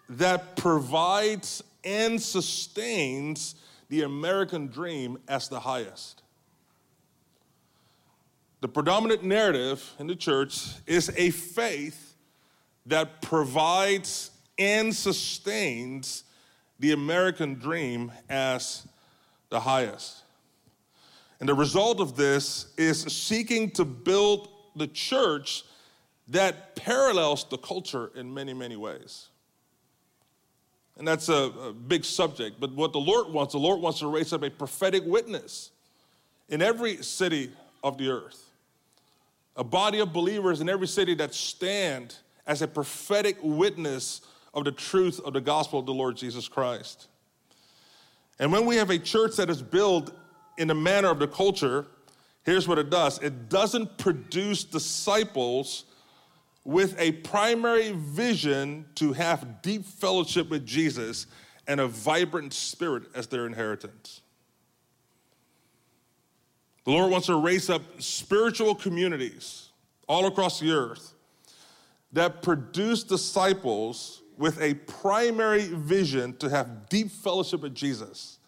that 0.08 0.56
provides 0.56 1.62
and 1.84 2.20
sustains 2.20 3.54
the 3.88 4.02
American 4.02 4.66
dream 4.66 5.18
as 5.28 5.48
the 5.48 5.60
highest. 5.60 6.22
The 8.60 8.68
predominant 8.68 9.22
narrative 9.22 9.94
in 9.98 10.06
the 10.06 10.16
church 10.16 10.66
is 10.86 11.12
a 11.16 11.30
faith 11.30 12.16
that 12.86 13.22
provides 13.22 14.30
and 14.58 14.94
sustains 14.94 16.24
the 16.78 16.92
American 16.92 17.54
dream 17.54 18.10
as 18.28 18.86
the 19.50 19.60
highest. 19.60 20.22
And 21.38 21.48
the 21.48 21.54
result 21.54 22.00
of 22.00 22.16
this 22.16 22.72
is 22.76 23.02
seeking 23.02 23.70
to 23.72 23.84
build 23.84 24.48
the 24.74 24.86
church 24.86 25.64
that 26.28 26.76
parallels 26.76 27.44
the 27.48 27.58
culture 27.58 28.10
in 28.14 28.32
many, 28.32 28.52
many 28.52 28.76
ways. 28.76 29.28
And 30.98 31.06
that's 31.06 31.28
a, 31.28 31.34
a, 31.34 31.72
big 31.72 32.04
subject. 32.04 32.58
But 32.58 32.72
what 32.72 32.92
the 32.92 32.98
Lord 32.98 33.28
wants, 33.28 33.52
the 33.52 33.58
Lord 33.58 33.80
wants 33.80 33.98
to 34.00 34.08
raise 34.08 34.32
up 34.32 34.42
a 34.42 34.50
prophetic 34.50 35.04
witness 35.04 35.70
in 36.48 36.62
every 36.62 36.96
city 37.02 37.50
of 37.84 37.98
the 37.98 38.08
earth. 38.08 38.50
A 39.56 39.64
body 39.64 40.00
of 40.00 40.12
believers 40.12 40.60
in 40.60 40.68
every 40.68 40.86
city 40.86 41.14
that 41.16 41.34
stand 41.34 42.16
as 42.46 42.62
a 42.62 42.68
prophetic 42.68 43.36
witness 43.42 44.22
of 44.54 44.64
the 44.64 44.72
truth 44.72 45.20
of 45.24 45.34
the 45.34 45.40
gospel 45.40 45.78
of 45.78 45.86
the 45.86 45.94
Lord 45.94 46.16
Jesus 46.16 46.48
Christ. 46.48 47.08
And 48.38 48.50
when 48.50 48.64
we 48.66 48.76
have 48.76 48.90
a 48.90 48.98
church 48.98 49.36
that 49.36 49.50
is 49.50 49.62
built 49.62 50.12
in 50.56 50.68
the 50.68 50.74
manner 50.74 51.08
of 51.08 51.18
the 51.18 51.28
culture, 51.28 51.86
here's 52.44 52.66
what 52.66 52.78
it 52.78 52.90
does 52.90 53.18
it 53.18 53.48
doesn't 53.48 53.98
produce 53.98 54.64
disciples 54.64 55.84
with 56.66 56.98
a 56.98 57.12
primary 57.12 57.92
vision 57.92 58.84
to 58.96 59.12
have 59.12 59.62
deep 59.62 59.84
fellowship 59.84 60.50
with 60.50 60.66
Jesus 60.66 61.28
and 61.68 61.78
a 61.78 61.86
vibrant 61.86 62.52
spirit 62.52 63.04
as 63.14 63.28
their 63.28 63.46
inheritance. 63.46 64.20
The 66.84 66.90
Lord 66.90 67.12
wants 67.12 67.28
to 67.28 67.36
raise 67.36 67.70
up 67.70 67.82
spiritual 68.02 68.74
communities 68.74 69.68
all 70.08 70.26
across 70.26 70.58
the 70.58 70.72
earth 70.72 71.14
that 72.12 72.42
produce 72.42 73.04
disciples 73.04 74.22
with 74.36 74.60
a 74.60 74.74
primary 74.74 75.68
vision 75.68 76.36
to 76.38 76.50
have 76.50 76.88
deep 76.88 77.12
fellowship 77.12 77.60
with 77.60 77.76
Jesus 77.76 78.38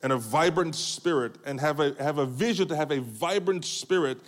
and 0.00 0.12
a 0.12 0.16
vibrant 0.16 0.76
spirit, 0.76 1.34
and 1.44 1.58
have 1.58 1.80
a, 1.80 1.92
have 1.98 2.18
a 2.18 2.26
vision 2.26 2.68
to 2.68 2.76
have 2.76 2.92
a 2.92 3.00
vibrant 3.00 3.64
spirit 3.64 4.18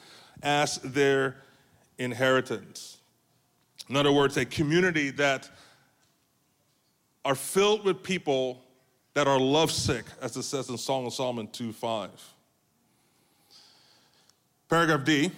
as 0.43 0.79
their 0.79 1.37
inheritance. 1.97 3.00
In 3.91 3.97
other 3.97 4.13
words, 4.13 4.37
a 4.37 4.45
community 4.45 5.11
that 5.11 5.51
are 7.25 7.35
filled 7.35 7.85
with 7.85 8.05
people 8.05 8.63
that 9.15 9.27
are 9.27 9.39
lovesick, 9.39 10.05
as 10.23 10.37
it 10.37 10.45
says 10.45 10.69
in 10.69 10.79
Song 10.79 11.07
of 11.07 11.13
Solomon 11.13 11.49
2 11.49 11.73
5. 11.73 12.09
Paragraph 14.69 15.05
D. 15.05 15.33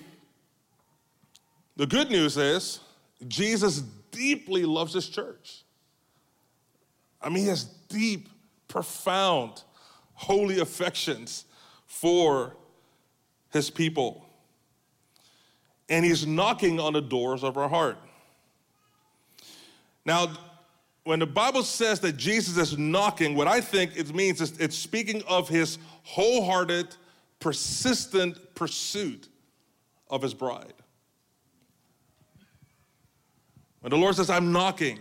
The 1.76 1.86
good 1.86 2.10
news 2.10 2.36
is 2.36 2.80
Jesus 3.26 3.80
deeply 4.10 4.66
loves 4.66 4.92
his 4.92 5.08
church. 5.08 5.62
I 7.22 7.30
mean, 7.30 7.44
he 7.44 7.48
has 7.48 7.64
deep, 7.88 8.28
profound, 8.68 9.62
holy 10.12 10.60
affections 10.60 11.46
for 11.86 12.54
his 13.50 13.70
people. 13.70 14.26
And 15.88 16.04
he's 16.04 16.26
knocking 16.26 16.78
on 16.78 16.92
the 16.92 17.00
doors 17.00 17.42
of 17.42 17.56
our 17.56 17.70
heart. 17.70 17.96
Now, 20.04 20.32
when 21.04 21.18
the 21.18 21.26
Bible 21.26 21.62
says 21.62 22.00
that 22.00 22.16
Jesus 22.16 22.56
is 22.56 22.78
knocking, 22.78 23.34
what 23.34 23.48
I 23.48 23.60
think 23.60 23.96
it 23.96 24.14
means 24.14 24.40
is 24.40 24.58
it's 24.58 24.76
speaking 24.76 25.22
of 25.28 25.48
his 25.48 25.78
wholehearted, 26.04 26.94
persistent 27.40 28.54
pursuit 28.54 29.28
of 30.08 30.22
his 30.22 30.34
bride. 30.34 30.74
When 33.80 33.90
the 33.90 33.96
Lord 33.96 34.14
says, 34.14 34.30
I'm 34.30 34.52
knocking, 34.52 35.00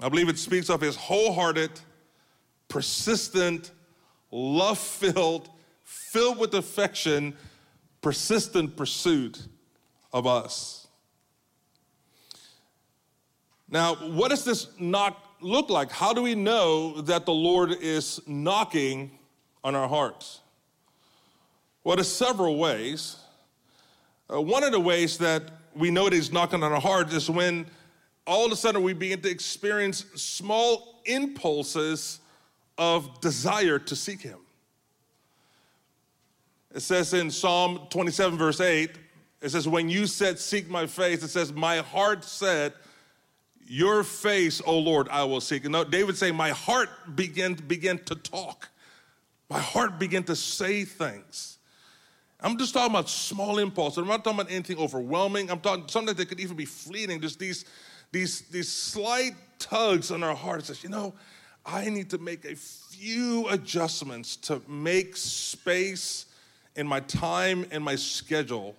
I 0.00 0.08
believe 0.08 0.30
it 0.30 0.38
speaks 0.38 0.70
of 0.70 0.80
his 0.80 0.96
wholehearted, 0.96 1.70
persistent, 2.68 3.72
love 4.30 4.78
filled, 4.78 5.50
filled 5.84 6.38
with 6.38 6.54
affection, 6.54 7.36
persistent 8.00 8.76
pursuit 8.76 9.46
of 10.12 10.26
us. 10.26 10.87
Now, 13.70 13.96
what 13.96 14.30
does 14.30 14.44
this 14.44 14.68
knock 14.78 15.22
look 15.40 15.68
like? 15.68 15.90
How 15.90 16.12
do 16.12 16.22
we 16.22 16.34
know 16.34 17.00
that 17.02 17.26
the 17.26 17.32
Lord 17.32 17.72
is 17.72 18.20
knocking 18.26 19.10
on 19.62 19.74
our 19.74 19.88
hearts? 19.88 20.40
Well, 21.84 21.96
there's 21.96 22.10
several 22.10 22.56
ways. 22.56 23.16
Uh, 24.32 24.40
one 24.40 24.64
of 24.64 24.72
the 24.72 24.80
ways 24.80 25.18
that 25.18 25.42
we 25.74 25.90
know 25.90 26.04
that 26.04 26.14
He's 26.14 26.32
knocking 26.32 26.62
on 26.62 26.72
our 26.72 26.80
hearts 26.80 27.14
is 27.14 27.30
when 27.30 27.66
all 28.26 28.46
of 28.46 28.52
a 28.52 28.56
sudden 28.56 28.82
we 28.82 28.92
begin 28.92 29.20
to 29.22 29.30
experience 29.30 30.04
small 30.14 31.00
impulses 31.04 32.20
of 32.76 33.20
desire 33.20 33.78
to 33.78 33.96
seek 33.96 34.22
Him. 34.22 34.38
It 36.74 36.80
says 36.80 37.14
in 37.14 37.30
Psalm 37.30 37.86
27, 37.90 38.38
verse 38.38 38.60
8, 38.60 38.90
it 39.40 39.48
says, 39.50 39.66
When 39.68 39.88
you 39.88 40.06
said, 40.06 40.38
Seek 40.38 40.68
my 40.68 40.86
face, 40.86 41.22
it 41.22 41.28
says, 41.28 41.52
My 41.52 41.78
heart 41.78 42.24
said, 42.24 42.72
your 43.68 44.02
face, 44.02 44.62
O 44.64 44.78
Lord, 44.78 45.08
I 45.10 45.24
will 45.24 45.40
seek. 45.40 45.64
And 45.64 45.90
David 45.90 46.16
saying, 46.16 46.34
My 46.34 46.50
heart 46.50 46.88
began, 47.14 47.54
began 47.54 47.98
to 48.04 48.14
talk. 48.14 48.68
My 49.50 49.60
heart 49.60 49.98
began 49.98 50.24
to 50.24 50.36
say 50.36 50.84
things. 50.84 51.58
I'm 52.40 52.56
just 52.56 52.72
talking 52.72 52.92
about 52.92 53.08
small 53.08 53.58
impulses. 53.58 53.98
I'm 53.98 54.06
not 54.06 54.22
talking 54.22 54.40
about 54.40 54.52
anything 54.52 54.78
overwhelming. 54.78 55.50
I'm 55.50 55.60
talking 55.60 55.88
something 55.88 56.14
that 56.14 56.28
could 56.28 56.40
even 56.40 56.56
be 56.56 56.64
fleeting. 56.64 57.20
Just 57.20 57.38
these, 57.38 57.64
these, 58.12 58.42
these 58.42 58.68
slight 58.68 59.32
tugs 59.58 60.10
on 60.10 60.22
our 60.22 60.36
hearts. 60.36 60.68
Says, 60.68 60.82
you 60.82 60.88
know, 60.88 61.14
I 61.66 61.90
need 61.90 62.10
to 62.10 62.18
make 62.18 62.44
a 62.44 62.54
few 62.54 63.48
adjustments 63.48 64.36
to 64.36 64.62
make 64.68 65.16
space 65.16 66.26
in 66.76 66.86
my 66.86 67.00
time 67.00 67.66
and 67.70 67.82
my 67.82 67.96
schedule 67.96 68.76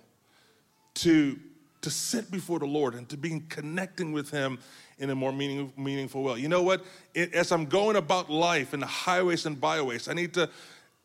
to 0.94 1.38
to 1.82 1.90
sit 1.90 2.30
before 2.30 2.58
the 2.58 2.66
Lord 2.66 2.94
and 2.94 3.08
to 3.08 3.16
be 3.16 3.40
connecting 3.48 4.12
with 4.12 4.30
Him 4.30 4.58
in 4.98 5.10
a 5.10 5.14
more 5.14 5.32
meaning, 5.32 5.72
meaningful 5.76 6.22
way. 6.22 6.38
You 6.38 6.48
know 6.48 6.62
what? 6.62 6.84
It, 7.14 7.34
as 7.34 7.52
I'm 7.52 7.66
going 7.66 7.96
about 7.96 8.30
life 8.30 8.74
in 8.74 8.80
the 8.80 8.86
highways 8.86 9.46
and 9.46 9.60
byways, 9.60 10.08
I 10.08 10.12
need 10.12 10.34
to 10.34 10.50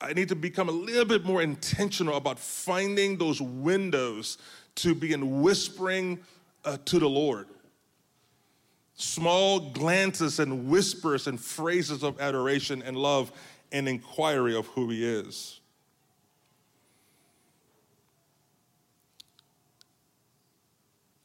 I 0.02 0.12
need 0.12 0.28
to 0.30 0.36
become 0.36 0.68
a 0.68 0.74
little 0.74 1.06
bit 1.06 1.24
more 1.24 1.42
intentional 1.42 2.18
about 2.18 2.38
finding 2.38 3.18
those 3.18 3.42
windows 3.42 4.38
to 4.76 4.94
begin 4.94 5.42
whispering 5.42 6.20
uh, 6.66 6.78
to 6.86 7.00
the 7.00 7.08
Lord. 7.08 7.48
Small 8.96 9.72
glances 9.72 10.40
and 10.40 10.68
whispers 10.68 11.28
and 11.28 11.40
phrases 11.40 12.04
of 12.04 12.20
adoration 12.20 12.82
and 12.82 12.98
love 12.98 13.32
and 13.72 13.88
inquiry 13.88 14.56
of 14.56 14.68
who 14.68 14.90
He 14.90 15.06
is. 15.06 15.62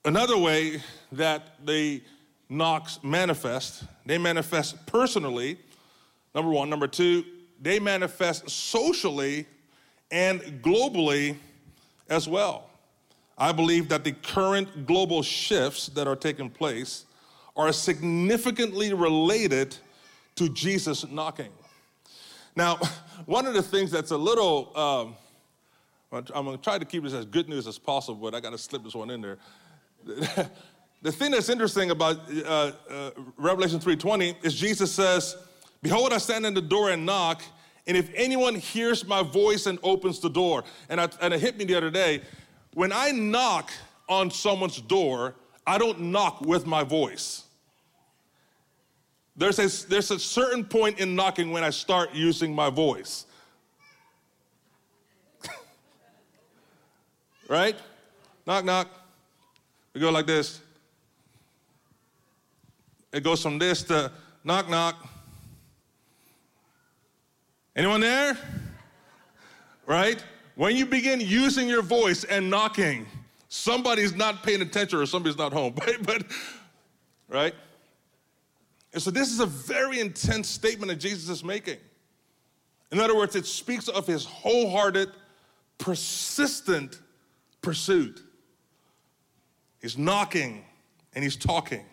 Another 0.04 0.38
way 0.38 0.80
that 1.12 1.66
the 1.66 2.02
knocks 2.49 2.99
manifest, 3.02 3.85
they 4.07 4.16
manifest 4.16 4.87
personally, 4.87 5.59
number 6.35 6.50
one. 6.50 6.71
Number 6.71 6.87
two, 6.87 7.23
they 7.61 7.78
manifest 7.78 8.49
socially 8.49 9.47
and 10.11 10.40
globally 10.62 11.37
as 12.09 12.26
well. 12.26 12.71
I 13.37 13.52
believe 13.52 13.90
that 13.90 14.04
the 14.04 14.12
current 14.12 14.87
global 14.87 15.23
shifts 15.23 15.87
that 15.88 16.07
are 16.07 16.16
taking 16.16 16.49
place 16.49 17.04
are 17.54 17.71
significantly 17.71 18.95
related 18.95 19.76
to 20.37 20.49
Jesus 20.49 21.07
knocking. 21.11 21.52
Now, 22.57 22.76
one 23.26 23.47
of 23.47 23.52
the 23.52 23.62
things 23.62 23.90
that's 23.90 24.12
a 24.12 24.16
little, 24.16 24.76
um, 24.76 25.14
I'm 26.11 26.47
gonna 26.47 26.57
try 26.57 26.78
to 26.78 26.87
keep 26.87 27.02
this 27.02 27.12
as 27.12 27.26
good 27.26 27.50
news 27.50 27.66
as 27.66 27.78
possible, 27.78 28.30
but 28.30 28.35
I 28.35 28.40
gotta 28.40 28.57
slip 28.57 28.83
this 28.83 28.95
one 28.95 29.11
in 29.11 29.21
there. 29.21 29.37
the 31.02 31.12
thing 31.12 31.30
that's 31.33 31.49
interesting 31.49 31.90
about 31.90 32.19
uh, 32.45 32.73
uh, 32.90 33.11
Revelation 33.37 33.78
3.20 33.78 34.45
is 34.45 34.54
Jesus 34.54 34.92
says, 34.92 35.37
Behold, 35.83 36.12
I 36.12 36.19
stand 36.19 36.45
in 36.45 36.54
the 36.54 36.61
door 36.61 36.90
and 36.90 37.07
knock, 37.07 37.42
and 37.87 37.97
if 37.97 38.11
anyone 38.14 38.54
hears 38.54 39.07
my 39.07 39.23
voice 39.23 39.66
and 39.66 39.78
opens 39.83 40.21
the 40.21 40.28
door. 40.28 40.64
And, 40.88 41.00
I, 41.00 41.09
and 41.21 41.33
it 41.33 41.40
hit 41.40 41.57
me 41.57 41.64
the 41.64 41.75
other 41.75 41.90
day. 41.90 42.23
When 42.75 42.92
I 42.92 43.11
knock 43.11 43.71
on 44.09 44.30
someone's 44.30 44.80
door, 44.80 45.35
I 45.66 45.78
don't 45.78 46.00
knock 46.00 46.40
with 46.42 46.66
my 46.66 46.85
voice. 46.85 47.45
There's 49.37 49.59
a, 49.59 49.88
there's 49.88 50.11
a 50.11 50.19
certain 50.19 50.64
point 50.64 50.99
in 50.99 51.14
knocking 51.14 51.50
when 51.50 51.64
I 51.64 51.71
start 51.71 52.14
using 52.14 52.54
my 52.54 52.69
voice. 52.69 53.25
right? 57.49 57.76
Knock, 58.47 58.64
knock. 58.64 59.00
We 59.95 60.01
go 60.01 60.11
like 60.11 60.27
this. 60.27 60.61
It 63.13 63.25
goes 63.25 63.43
from 63.43 63.59
this 63.59 63.83
to 63.85 64.13
knock, 64.45 64.69
knock. 64.69 65.09
Anyone 67.75 68.01
there? 68.01 68.37
Right? 69.87 70.23
When 70.55 70.77
you 70.77 70.87
begin 70.87 71.21
using 71.21 71.69
your 71.69 71.83
voice 71.83 72.25
and 72.25 72.51
knocking, 72.51 73.07
somebody's 73.49 74.15
not 74.15 74.43
paying 74.43 74.63
attention 74.63 74.99
or 74.99 75.07
somebody's 75.07 75.39
not 75.39 75.53
home. 75.53 75.75
But, 75.85 76.03
but 76.03 76.25
right? 77.29 77.55
And 78.93 79.03
so 79.03 79.11
this 79.11 79.31
is 79.31 79.41
a 79.41 79.47
very 79.47 80.01
intense 80.01 80.49
statement 80.49 80.91
that 80.91 80.97
Jesus 80.97 81.29
is 81.29 81.45
making. 81.45 81.79
In 82.93 82.99
other 82.99 83.17
words, 83.17 83.37
it 83.37 83.47
speaks 83.47 83.89
of 83.89 84.07
his 84.07 84.25
wholehearted, 84.25 85.11
persistent 85.79 87.01
pursuit. 87.63 88.21
He's 89.81 89.97
knocking 89.97 90.65
and 91.15 91.25
he's 91.25 91.37
talking. 91.37 91.85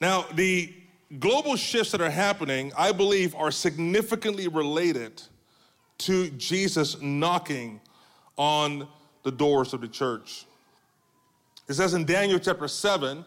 Now, 0.00 0.26
the 0.34 0.72
global 1.18 1.56
shifts 1.56 1.92
that 1.92 2.00
are 2.00 2.10
happening, 2.10 2.72
I 2.76 2.92
believe, 2.92 3.34
are 3.34 3.50
significantly 3.50 4.48
related 4.48 5.22
to 5.98 6.30
Jesus 6.30 7.00
knocking 7.00 7.80
on 8.36 8.88
the 9.22 9.30
doors 9.30 9.72
of 9.72 9.80
the 9.80 9.88
church. 9.88 10.46
It 11.68 11.74
says 11.74 11.94
in 11.94 12.04
Daniel 12.04 12.38
chapter 12.38 12.66
7 12.66 13.24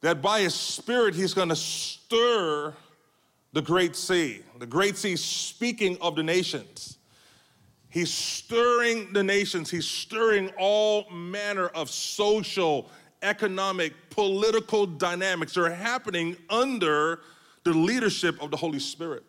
that 0.00 0.22
by 0.22 0.40
his 0.40 0.54
spirit 0.54 1.14
he's 1.14 1.34
going 1.34 1.48
to 1.50 1.56
stir 1.56 2.74
the 3.52 3.62
great 3.62 3.96
sea. 3.96 4.40
The 4.58 4.66
great 4.66 4.96
sea 4.96 5.16
speaking 5.16 5.98
of 6.00 6.16
the 6.16 6.22
nations. 6.22 6.97
He's 7.98 8.14
stirring 8.14 9.12
the 9.12 9.24
nations. 9.24 9.72
He's 9.72 9.84
stirring 9.84 10.52
all 10.56 11.10
manner 11.10 11.66
of 11.66 11.90
social, 11.90 12.88
economic, 13.22 13.92
political 14.08 14.86
dynamics 14.86 15.54
that 15.54 15.62
are 15.62 15.74
happening 15.74 16.36
under 16.48 17.22
the 17.64 17.72
leadership 17.72 18.40
of 18.40 18.52
the 18.52 18.56
Holy 18.56 18.78
Spirit. 18.78 19.24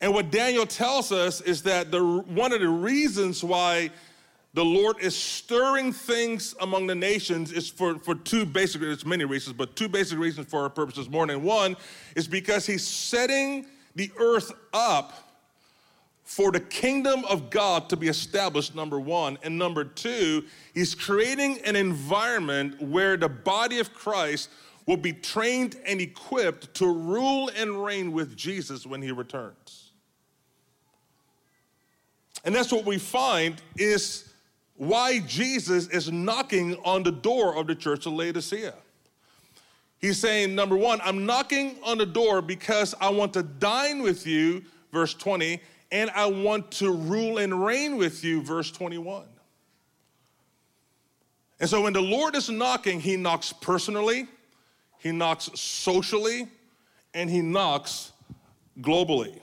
And 0.00 0.14
what 0.14 0.30
Daniel 0.30 0.64
tells 0.64 1.10
us 1.10 1.40
is 1.40 1.64
that 1.64 1.90
the, 1.90 2.04
one 2.28 2.52
of 2.52 2.60
the 2.60 2.68
reasons 2.68 3.42
why 3.42 3.90
the 4.54 4.64
Lord 4.64 5.00
is 5.00 5.16
stirring 5.16 5.92
things 5.92 6.54
among 6.60 6.86
the 6.86 6.94
nations 6.94 7.50
is 7.50 7.68
for, 7.68 7.98
for 7.98 8.14
two 8.14 8.46
basic 8.46 8.80
reasons, 8.80 9.04
many 9.04 9.24
reasons, 9.24 9.56
but 9.56 9.74
two 9.74 9.88
basic 9.88 10.20
reasons 10.20 10.46
for 10.46 10.62
our 10.62 10.70
purpose 10.70 10.94
this 10.94 11.10
morning. 11.10 11.42
One 11.42 11.76
is 12.14 12.28
because 12.28 12.64
he's 12.64 12.86
setting 12.86 13.66
the 13.96 14.12
earth 14.20 14.52
up 14.72 15.27
for 16.28 16.52
the 16.52 16.60
kingdom 16.60 17.24
of 17.24 17.48
God 17.48 17.88
to 17.88 17.96
be 17.96 18.06
established, 18.06 18.74
number 18.74 19.00
one. 19.00 19.38
And 19.42 19.56
number 19.56 19.82
two, 19.82 20.44
he's 20.74 20.94
creating 20.94 21.58
an 21.64 21.74
environment 21.74 22.82
where 22.82 23.16
the 23.16 23.30
body 23.30 23.78
of 23.78 23.94
Christ 23.94 24.50
will 24.84 24.98
be 24.98 25.14
trained 25.14 25.76
and 25.86 26.02
equipped 26.02 26.74
to 26.74 26.86
rule 26.86 27.50
and 27.56 27.82
reign 27.82 28.12
with 28.12 28.36
Jesus 28.36 28.84
when 28.84 29.00
he 29.00 29.10
returns. 29.10 29.92
And 32.44 32.54
that's 32.54 32.70
what 32.70 32.84
we 32.84 32.98
find 32.98 33.62
is 33.78 34.30
why 34.76 35.20
Jesus 35.20 35.88
is 35.88 36.12
knocking 36.12 36.76
on 36.84 37.04
the 37.04 37.12
door 37.12 37.56
of 37.56 37.66
the 37.66 37.74
church 37.74 38.04
of 38.04 38.12
Laodicea. 38.12 38.74
He's 39.98 40.18
saying, 40.18 40.54
number 40.54 40.76
one, 40.76 41.00
I'm 41.02 41.24
knocking 41.24 41.78
on 41.82 41.96
the 41.96 42.06
door 42.06 42.42
because 42.42 42.94
I 43.00 43.08
want 43.08 43.32
to 43.32 43.42
dine 43.42 44.02
with 44.02 44.26
you, 44.26 44.62
verse 44.92 45.14
20, 45.14 45.58
and 45.90 46.10
I 46.10 46.26
want 46.26 46.70
to 46.72 46.90
rule 46.92 47.38
and 47.38 47.64
reign 47.64 47.96
with 47.96 48.22
you, 48.24 48.42
verse 48.42 48.70
21. 48.70 49.24
And 51.60 51.68
so 51.68 51.82
when 51.82 51.92
the 51.92 52.02
Lord 52.02 52.36
is 52.36 52.48
knocking, 52.48 53.00
he 53.00 53.16
knocks 53.16 53.52
personally, 53.52 54.28
he 54.98 55.12
knocks 55.12 55.50
socially, 55.54 56.48
and 57.14 57.28
he 57.28 57.40
knocks 57.40 58.12
globally. 58.80 59.40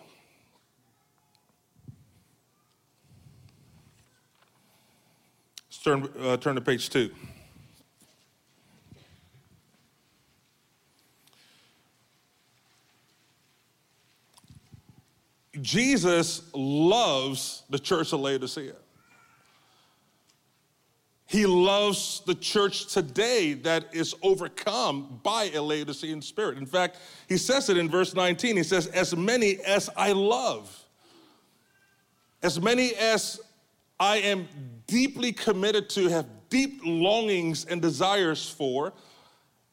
Let's 5.67 5.83
turn, 5.83 6.09
uh, 6.19 6.37
turn 6.37 6.55
to 6.55 6.61
page 6.61 6.89
two. 6.89 7.11
Jesus 15.65 16.43
loves 16.53 17.63
the 17.71 17.79
church 17.79 18.13
of 18.13 18.19
Laodicea. 18.19 18.75
He 21.25 21.47
loves 21.47 22.21
the 22.27 22.35
church 22.35 22.93
today 22.93 23.53
that 23.53 23.87
is 23.91 24.13
overcome 24.21 25.19
by 25.23 25.49
a 25.55 25.61
Laodicean 25.63 26.21
spirit. 26.21 26.59
In 26.59 26.67
fact, 26.67 26.99
he 27.27 27.37
says 27.37 27.67
it 27.69 27.77
in 27.77 27.89
verse 27.89 28.13
19. 28.13 28.57
He 28.57 28.61
says, 28.61 28.85
As 28.87 29.15
many 29.15 29.57
as 29.65 29.89
I 29.97 30.11
love, 30.11 30.85
as 32.43 32.61
many 32.61 32.93
as 32.93 33.41
I 33.99 34.17
am 34.17 34.47
deeply 34.85 35.31
committed 35.31 35.89
to, 35.91 36.09
have 36.09 36.27
deep 36.51 36.79
longings 36.85 37.65
and 37.65 37.81
desires 37.81 38.47
for, 38.47 38.93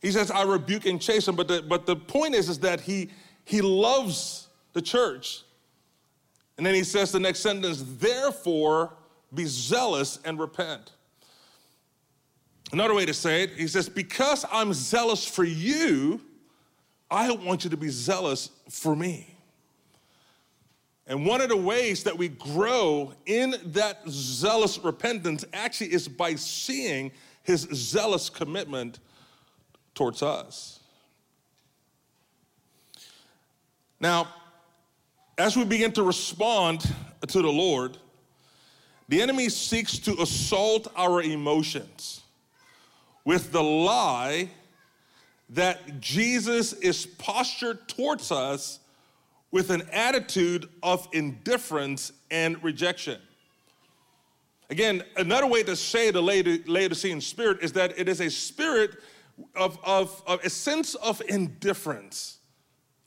he 0.00 0.11
says, 0.11 0.31
I 0.31 0.44
rebuke 0.44 0.87
and 0.87 0.98
chasten. 0.98 1.37
But 1.37 1.48
the, 1.48 1.61
but 1.61 1.85
the 1.85 1.96
point 1.96 2.35
is, 2.35 2.48
is 2.48 2.61
that 2.61 2.81
he, 2.81 3.11
he 3.44 3.61
loves 3.61 4.48
the 4.72 4.81
church. 4.81 5.42
And 6.57 6.67
then 6.67 6.75
he 6.75 6.85
says 6.85 7.12
the 7.12 7.21
next 7.21 7.41
sentence, 7.41 7.83
therefore 7.99 8.95
be 9.35 9.47
zealous 9.47 10.19
and 10.25 10.38
repent. 10.38 10.93
Another 12.73 12.95
way 12.95 13.05
to 13.07 13.15
say 13.15 13.43
it, 13.43 13.51
he 13.51 13.67
says, 13.67 13.88
because 13.88 14.45
I'm 14.51 14.73
zealous 14.73 15.27
for 15.27 15.45
you, 15.45 16.21
I 17.11 17.31
want 17.31 17.65
you 17.65 17.71
to 17.71 17.77
be 17.77 17.88
zealous 17.88 18.51
for 18.71 18.97
me. 18.97 19.29
And 21.07 21.27
one 21.27 21.41
of 21.41 21.49
the 21.49 21.57
ways 21.57 22.05
that 22.05 22.17
we 22.17 22.29
grow 22.29 23.12
in 23.27 23.55
that 23.67 24.01
zealous 24.09 24.79
repentance 24.79 25.45
actually 25.53 25.93
is 25.93 26.09
by 26.09 26.37
seeing 26.37 27.11
his 27.43 27.62
zealous 27.73 28.31
commitment 28.31 29.01
towards 29.95 30.23
us. 30.23 30.81
Now, 34.01 34.29
as 35.38 35.57
we 35.57 35.64
begin 35.64 35.92
to 35.92 36.03
respond 36.03 36.81
to 37.27 37.42
the 37.42 37.51
Lord, 37.51 37.97
the 39.09 39.23
enemy 39.23 39.49
seeks 39.49 39.99
to 40.01 40.21
assault 40.21 40.88
our 40.97 41.23
emotions 41.23 42.23
with 43.25 43.53
the 43.53 43.62
lie 43.62 44.51
that 45.51 46.01
Jesus 46.01 46.73
is 46.75 47.07
postured 47.07 47.88
towards 47.88 48.33
us 48.33 48.81
with 49.51 49.71
an 49.71 49.83
attitude 49.92 50.68
of 50.83 51.07
indifference 51.12 52.12
and 52.31 52.62
rejection. 52.64 53.21
Again, 54.71 55.03
another 55.16 55.47
way 55.47 55.62
to 55.64 55.77
say 55.77 56.11
the 56.11 56.23
Laodicean 56.23 57.21
spirit 57.21 57.59
is 57.61 57.73
that 57.73 57.99
it 57.99 58.09
is 58.09 58.21
a 58.21 58.31
spirit 58.31 58.97
of, 59.55 59.79
of, 59.85 60.23
of 60.27 60.42
a 60.42 60.49
sense 60.49 60.95
of 60.95 61.21
indifference 61.29 62.38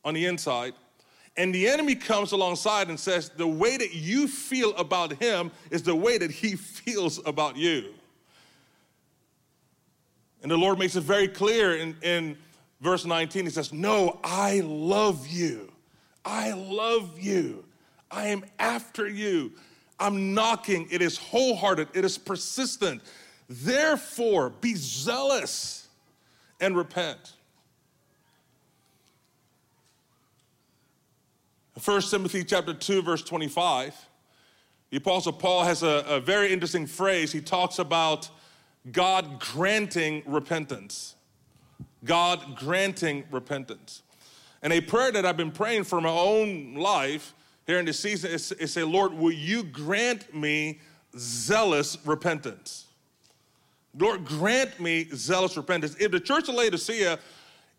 on 0.04 0.14
the 0.14 0.26
inside 0.26 0.74
and 1.38 1.54
the 1.54 1.67
enemy 1.67 1.95
comes 1.95 2.32
alongside 2.32 2.89
and 2.89 3.00
says, 3.00 3.30
The 3.30 3.48
way 3.48 3.78
that 3.78 3.93
you 3.93 4.28
feel 4.28 4.76
about 4.76 5.21
him 5.21 5.52
is 5.69 5.84
the 5.84 5.95
way 5.95 6.17
that 6.17 6.32
he 6.32 6.56
feels 6.56 7.19
about 7.26 7.58
you. 7.58 7.93
And 10.41 10.52
the 10.52 10.58
Lord 10.58 10.80
makes 10.80 10.95
it 10.95 11.02
very 11.02 11.28
clear 11.28 11.76
in, 11.76 11.95
in 12.02 12.38
verse 12.80 13.06
19. 13.06 13.45
He 13.45 13.52
says, 13.52 13.74
No, 13.74 14.19
I 14.24 14.62
love 14.62 15.28
you. 15.28 15.71
I 16.24 16.54
love 16.54 17.19
you. 17.19 17.65
I 18.10 18.28
am 18.28 18.45
after 18.60 19.08
you. 19.08 19.54
I'm 20.00 20.34
knocking. 20.34 20.88
It 20.91 21.02
is 21.02 21.17
wholehearted, 21.17 21.89
it 21.93 22.06
is 22.06 22.17
persistent. 22.17 23.02
Therefore, 23.48 24.50
be 24.50 24.74
zealous 24.76 25.88
and 26.60 26.76
repent. 26.76 27.35
1 31.84 32.02
Timothy 32.04 32.46
chapter 32.46 32.74
2, 32.74 33.02
verse 33.02 33.22
25, 33.22 33.94
the 34.92 34.98
Apostle 34.98 35.34
Paul 35.34 35.66
has 35.66 35.84
a, 35.84 36.06
a 36.08 36.20
very 36.22 36.54
interesting 36.54 36.88
phrase. 36.88 37.34
He 37.34 37.42
talks 37.42 37.80
about 37.80 38.30
God 38.94 39.42
granting 39.42 40.24
repentance. 40.26 41.16
God 42.06 42.56
granting 42.56 43.26
repentance. 43.30 44.04
And 44.62 44.72
a 44.72 44.80
prayer 44.80 45.12
that 45.12 45.26
I've 45.26 45.36
been 45.36 45.52
praying 45.52 45.84
for 45.84 46.00
my 46.00 46.10
own 46.10 46.76
life 46.76 47.34
here 47.68 47.78
in 47.78 47.86
this 47.86 48.00
season 48.00 48.32
is, 48.32 48.54
is 48.54 48.72
say, 48.72 48.84
Lord, 48.84 49.14
will 49.14 49.34
you 49.34 49.62
grant 49.62 50.34
me 50.34 50.80
zealous 51.18 51.98
repentance? 52.06 52.86
Lord, 54.00 54.24
grant 54.24 54.80
me 54.80 55.10
zealous 55.14 55.58
repentance. 55.58 55.98
If 56.00 56.12
the 56.12 56.22
church 56.22 56.48
of 56.48 56.56
Laodicea 56.56 57.20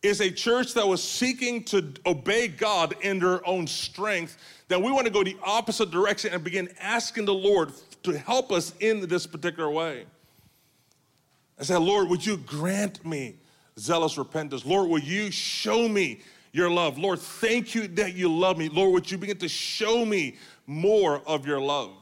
is 0.02 0.20
a 0.20 0.30
church 0.30 0.74
that 0.74 0.86
was 0.86 1.02
seeking 1.02 1.64
to 1.64 1.92
obey 2.04 2.48
God 2.48 2.94
in 3.00 3.18
their 3.18 3.46
own 3.46 3.66
strength, 3.66 4.36
then 4.68 4.82
we 4.82 4.92
want 4.92 5.06
to 5.06 5.12
go 5.12 5.24
the 5.24 5.36
opposite 5.42 5.90
direction 5.90 6.32
and 6.32 6.44
begin 6.44 6.68
asking 6.80 7.24
the 7.24 7.34
Lord 7.34 7.72
to 8.02 8.16
help 8.16 8.52
us 8.52 8.72
in 8.80 9.06
this 9.08 9.26
particular 9.26 9.70
way. 9.70 10.04
I 11.58 11.64
said, 11.64 11.78
Lord, 11.78 12.08
would 12.08 12.24
you 12.24 12.36
grant 12.36 13.04
me 13.04 13.36
zealous 13.78 14.18
repentance? 14.18 14.64
Lord, 14.64 14.88
will 14.88 15.00
you 15.00 15.30
show 15.30 15.88
me 15.88 16.20
your 16.52 16.70
love? 16.70 16.98
Lord, 16.98 17.18
thank 17.18 17.74
you 17.74 17.88
that 17.88 18.14
you 18.14 18.34
love 18.34 18.58
me. 18.58 18.68
Lord, 18.68 18.92
would 18.92 19.10
you 19.10 19.18
begin 19.18 19.38
to 19.38 19.48
show 19.48 20.04
me 20.04 20.36
more 20.66 21.22
of 21.26 21.46
your 21.46 21.60
love? 21.60 21.92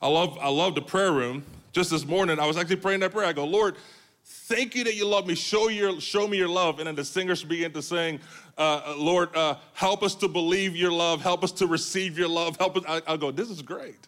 I 0.00 0.08
love, 0.08 0.38
I 0.40 0.48
love 0.48 0.76
the 0.76 0.82
prayer 0.82 1.12
room. 1.12 1.44
Just 1.72 1.90
this 1.90 2.06
morning, 2.06 2.38
I 2.38 2.46
was 2.46 2.56
actually 2.56 2.76
praying 2.76 3.00
that 3.00 3.12
prayer. 3.12 3.26
I 3.26 3.32
go, 3.32 3.44
Lord, 3.44 3.76
thank 4.24 4.74
you 4.74 4.84
that 4.84 4.94
you 4.94 5.06
love 5.06 5.26
me. 5.26 5.34
Show, 5.34 5.68
your, 5.68 6.00
show 6.00 6.26
me 6.26 6.38
your 6.38 6.48
love. 6.48 6.78
And 6.78 6.86
then 6.86 6.94
the 6.94 7.04
singers 7.04 7.44
began 7.44 7.72
to 7.72 7.82
sing, 7.82 8.20
uh, 8.56 8.94
Lord, 8.96 9.34
uh, 9.36 9.56
help 9.74 10.02
us 10.02 10.14
to 10.16 10.28
believe 10.28 10.74
your 10.74 10.92
love. 10.92 11.20
Help 11.20 11.44
us 11.44 11.52
to 11.52 11.66
receive 11.66 12.18
your 12.18 12.28
love. 12.28 12.56
Help 12.56 12.78
us. 12.78 12.84
I, 12.88 13.02
I 13.06 13.16
go, 13.16 13.30
this 13.30 13.50
is 13.50 13.62
great. 13.62 14.06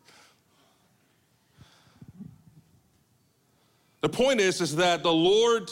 The 4.01 4.09
point 4.09 4.41
is, 4.41 4.63
is 4.63 4.77
that 4.77 5.03
the 5.03 5.13
Lord 5.13 5.71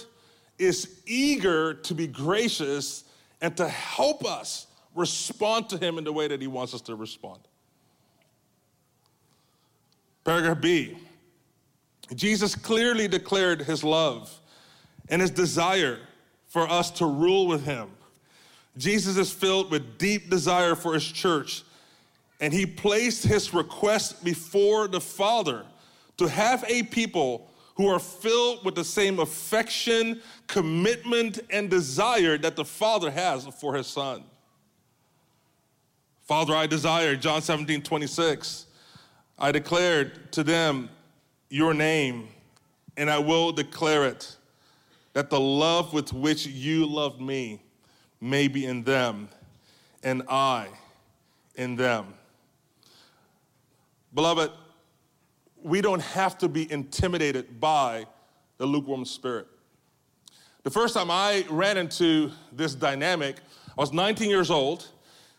is 0.59 1.01
eager 1.07 1.75
to 1.75 1.95
be 1.95 2.07
gracious 2.07 3.05
and 3.41 3.57
to 3.57 3.69
help 3.69 4.25
us 4.25 4.67
respond 4.95 5.71
to 5.71 5.79
him 5.79 5.97
in 5.97 6.05
the 6.05 6.13
way 6.13 6.29
that 6.29 6.41
he 6.41 6.47
wants 6.47 6.75
us 6.75 6.83
to 6.83 6.95
respond. 6.95 7.41
Paragraph 10.25 10.61
B 10.61 10.99
Jesus 12.15 12.55
clearly 12.55 13.09
declared 13.09 13.63
his 13.63 13.85
love 13.85 14.33
and 15.09 15.21
his 15.21 15.31
desire 15.31 15.99
for 16.47 16.69
us 16.69 16.91
to 16.93 17.07
rule 17.07 17.47
with 17.47 17.65
him. 17.65 17.91
Jesus 18.77 19.17
is 19.17 19.33
filled 19.33 19.71
with 19.71 19.99
deep 19.99 20.31
desire 20.31 20.75
for 20.75 20.95
his 20.95 21.05
church, 21.05 21.63
and 22.41 22.53
he 22.53 22.65
placed 22.65 23.25
his 23.25 23.53
request 23.53 24.25
before 24.25 24.89
the 24.89 25.01
Father 25.01 25.65
to 26.17 26.29
have 26.29 26.65
a 26.69 26.85
people 26.85 27.51
who 27.75 27.87
are 27.89 27.99
filled 27.99 28.65
with 28.65 28.75
the 28.75 28.85
same 28.85 29.21
affection, 29.21 30.21
commitment, 30.47 31.41
and 31.51 31.71
desire 31.71 32.39
that 32.39 32.57
the 32.57 32.65
Father 32.65 33.11
has 33.11 33.47
for 33.47 33.75
his 33.75 33.87
Son. 33.87 34.25
Father, 36.27 36.55
I 36.55 36.67
desire, 36.67 37.17
John 37.17 37.41
17, 37.41 37.83
26. 37.83 38.67
I 39.39 39.53
declared 39.53 40.33
to 40.33 40.43
them 40.43 40.91
your 41.49 41.75
name, 41.75 42.29
and 42.97 43.11
I 43.11 43.19
will 43.19 43.53
declare 43.53 44.05
it, 44.07 44.37
that 45.13 45.31
the 45.31 45.41
love 45.41 45.93
with 45.93 46.13
which 46.13 46.47
you 46.47 46.87
love 46.87 47.21
me 47.21 47.61
may 48.21 48.49
be 48.49 48.67
in 48.67 48.85
them, 48.85 49.29
and 50.03 50.23
I 50.29 50.69
in 51.55 51.77
them. 51.77 52.15
Beloved, 54.15 54.51
we 55.63 55.81
don't 55.81 56.03
have 56.03 56.39
to 56.39 56.49
be 56.49 56.71
intimidated 56.71 57.61
by 57.61 58.07
the 58.59 58.67
lukewarm 58.67 59.05
spirit. 59.05 59.47
The 60.65 60.71
first 60.71 60.95
time 60.95 61.11
I 61.11 61.45
ran 61.49 61.77
into 61.77 62.31
this 62.53 62.75
dynamic, 62.75 63.37
I 63.71 63.81
was 63.81 63.93
19 63.93 64.29
years 64.29 64.51
old, 64.51 64.89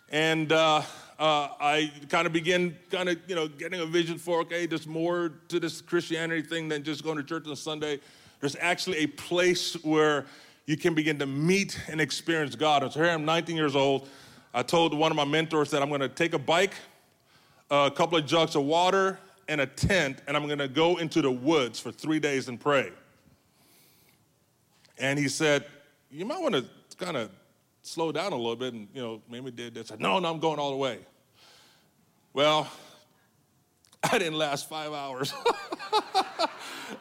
and 0.10 0.52
uh, 0.52 0.82
uh, 1.20 1.50
I 1.60 1.92
kind 2.08 2.26
of 2.26 2.32
began 2.32 2.78
kind 2.90 3.10
of, 3.10 3.18
you 3.28 3.36
know, 3.36 3.50
getting 3.50 3.82
a 3.82 3.86
vision 3.86 4.18
for, 4.18 4.40
okay, 4.42 4.66
there's 4.66 4.88
more 4.88 5.34
to 5.50 5.60
this 5.60 5.82
Christianity 5.82 6.42
thing 6.42 6.70
than 6.70 6.82
just 6.82 7.04
going 7.04 7.18
to 7.18 7.24
church 7.24 7.46
on 7.46 7.58
Sunday. 7.58 8.00
There's 8.40 8.56
actually 8.58 9.00
a 9.00 9.08
place 9.08 9.74
where 9.84 10.26
you 10.66 10.78
can 10.78 10.94
begin 10.94 11.20
to 11.20 11.26
meet 11.26 11.78
and 11.90 12.00
experience 12.00 12.56
God. 12.56 12.90
So 12.94 13.02
here 13.02 13.10
I'm 13.10 13.26
19 13.26 13.58
years 13.58 13.76
old. 13.76 14.08
I 14.54 14.64
told 14.64 14.98
one 14.98 15.12
of 15.12 15.18
my 15.18 15.26
mentors 15.26 15.72
that 15.72 15.82
I'm 15.82 15.90
going 15.90 16.00
to 16.00 16.08
take 16.08 16.34
a 16.34 16.40
bike, 16.40 16.74
a 17.70 17.92
couple 17.92 18.18
of 18.18 18.26
jugs 18.26 18.56
of 18.56 18.64
water, 18.64 19.20
and 19.50 19.60
a 19.60 19.66
tent, 19.66 20.22
and 20.26 20.38
I'm 20.38 20.46
going 20.46 20.60
to 20.60 20.70
go 20.70 20.98
into 20.98 21.22
the 21.22 21.32
woods 21.32 21.80
for 21.80 21.92
three 21.92 22.20
days 22.20 22.48
and 22.48 22.58
pray. 22.58 22.92
And 24.98 25.20
he 25.20 25.28
said, 25.28 25.66
You 26.10 26.26
might 26.26 26.42
want 26.42 26.56
to 26.56 26.66
kind 26.98 27.18
of 27.18 27.30
slow 27.84 28.12
down 28.12 28.34
a 28.34 28.36
little 28.36 28.56
bit 28.56 28.74
and, 28.74 28.88
you 28.94 29.02
know, 29.02 29.22
maybe 29.30 29.52
did 29.52 29.74
this. 29.74 29.92
No, 29.98 30.20
no, 30.20 30.30
I'm 30.30 30.40
going 30.40 30.60
all 30.60 30.72
the 30.72 30.78
way. 30.78 31.00
Well, 32.34 32.70
I 34.12 34.18
didn't 34.18 34.38
last 34.38 34.70
five 34.70 34.94
hours. 34.94 35.34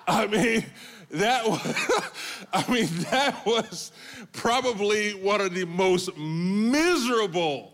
I 0.06 0.26
mean, 0.26 0.64
that 1.10 1.46
was, 1.46 2.10
I 2.52 2.70
mean, 2.70 2.88
that 3.10 3.46
was 3.46 3.92
probably 4.32 5.12
one 5.12 5.40
of 5.40 5.54
the 5.54 5.64
most 5.64 6.16
miserable 6.16 7.72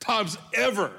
times 0.00 0.36
ever 0.54 0.92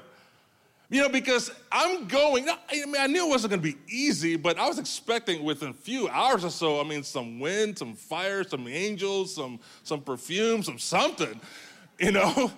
you 0.90 1.00
know, 1.00 1.08
because 1.08 1.52
I'm 1.70 2.08
going, 2.08 2.48
I 2.48 2.84
mean, 2.84 2.96
I 2.98 3.06
knew 3.06 3.26
it 3.26 3.28
wasn't 3.28 3.52
gonna 3.52 3.62
be 3.62 3.76
easy, 3.88 4.34
but 4.34 4.58
I 4.58 4.66
was 4.66 4.80
expecting 4.80 5.44
within 5.44 5.68
a 5.68 5.72
few 5.72 6.08
hours 6.08 6.44
or 6.44 6.50
so, 6.50 6.80
I 6.80 6.84
mean, 6.84 7.04
some 7.04 7.38
wind, 7.38 7.78
some 7.78 7.94
fire, 7.94 8.42
some 8.42 8.66
angels, 8.66 9.34
some, 9.36 9.60
some 9.84 10.00
perfume, 10.00 10.64
some 10.64 10.80
something, 10.80 11.40
you 12.00 12.10
know? 12.10 12.50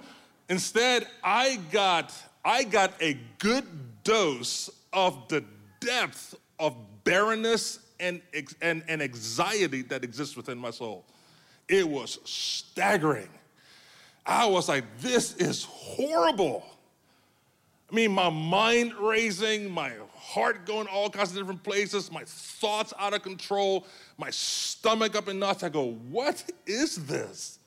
Instead, 0.48 1.06
I 1.22 1.58
got, 1.70 2.14
I 2.42 2.64
got 2.64 2.94
a 3.02 3.18
good 3.38 3.64
dose 4.02 4.70
of 4.94 5.28
the 5.28 5.44
depth 5.80 6.34
of 6.58 6.74
barrenness 7.04 7.80
and, 8.00 8.22
and, 8.62 8.82
and 8.88 9.02
anxiety 9.02 9.82
that 9.82 10.04
exists 10.04 10.36
within 10.36 10.56
my 10.56 10.70
soul. 10.70 11.04
It 11.68 11.86
was 11.86 12.18
staggering. 12.24 13.28
I 14.24 14.46
was 14.46 14.68
like, 14.68 14.84
this 15.00 15.36
is 15.36 15.64
horrible. 15.64 16.64
I 17.92 17.94
mean, 17.94 18.12
my 18.12 18.30
mind 18.30 18.94
racing, 18.94 19.70
my 19.70 19.92
heart 20.14 20.64
going 20.64 20.86
all 20.86 21.10
kinds 21.10 21.32
of 21.32 21.36
different 21.36 21.62
places, 21.62 22.10
my 22.10 22.22
thoughts 22.24 22.94
out 22.98 23.12
of 23.12 23.22
control, 23.22 23.86
my 24.16 24.30
stomach 24.30 25.14
up 25.14 25.28
in 25.28 25.38
knots. 25.38 25.62
I 25.62 25.68
go, 25.68 25.92
what 26.08 26.42
is 26.66 27.04
this? 27.04 27.58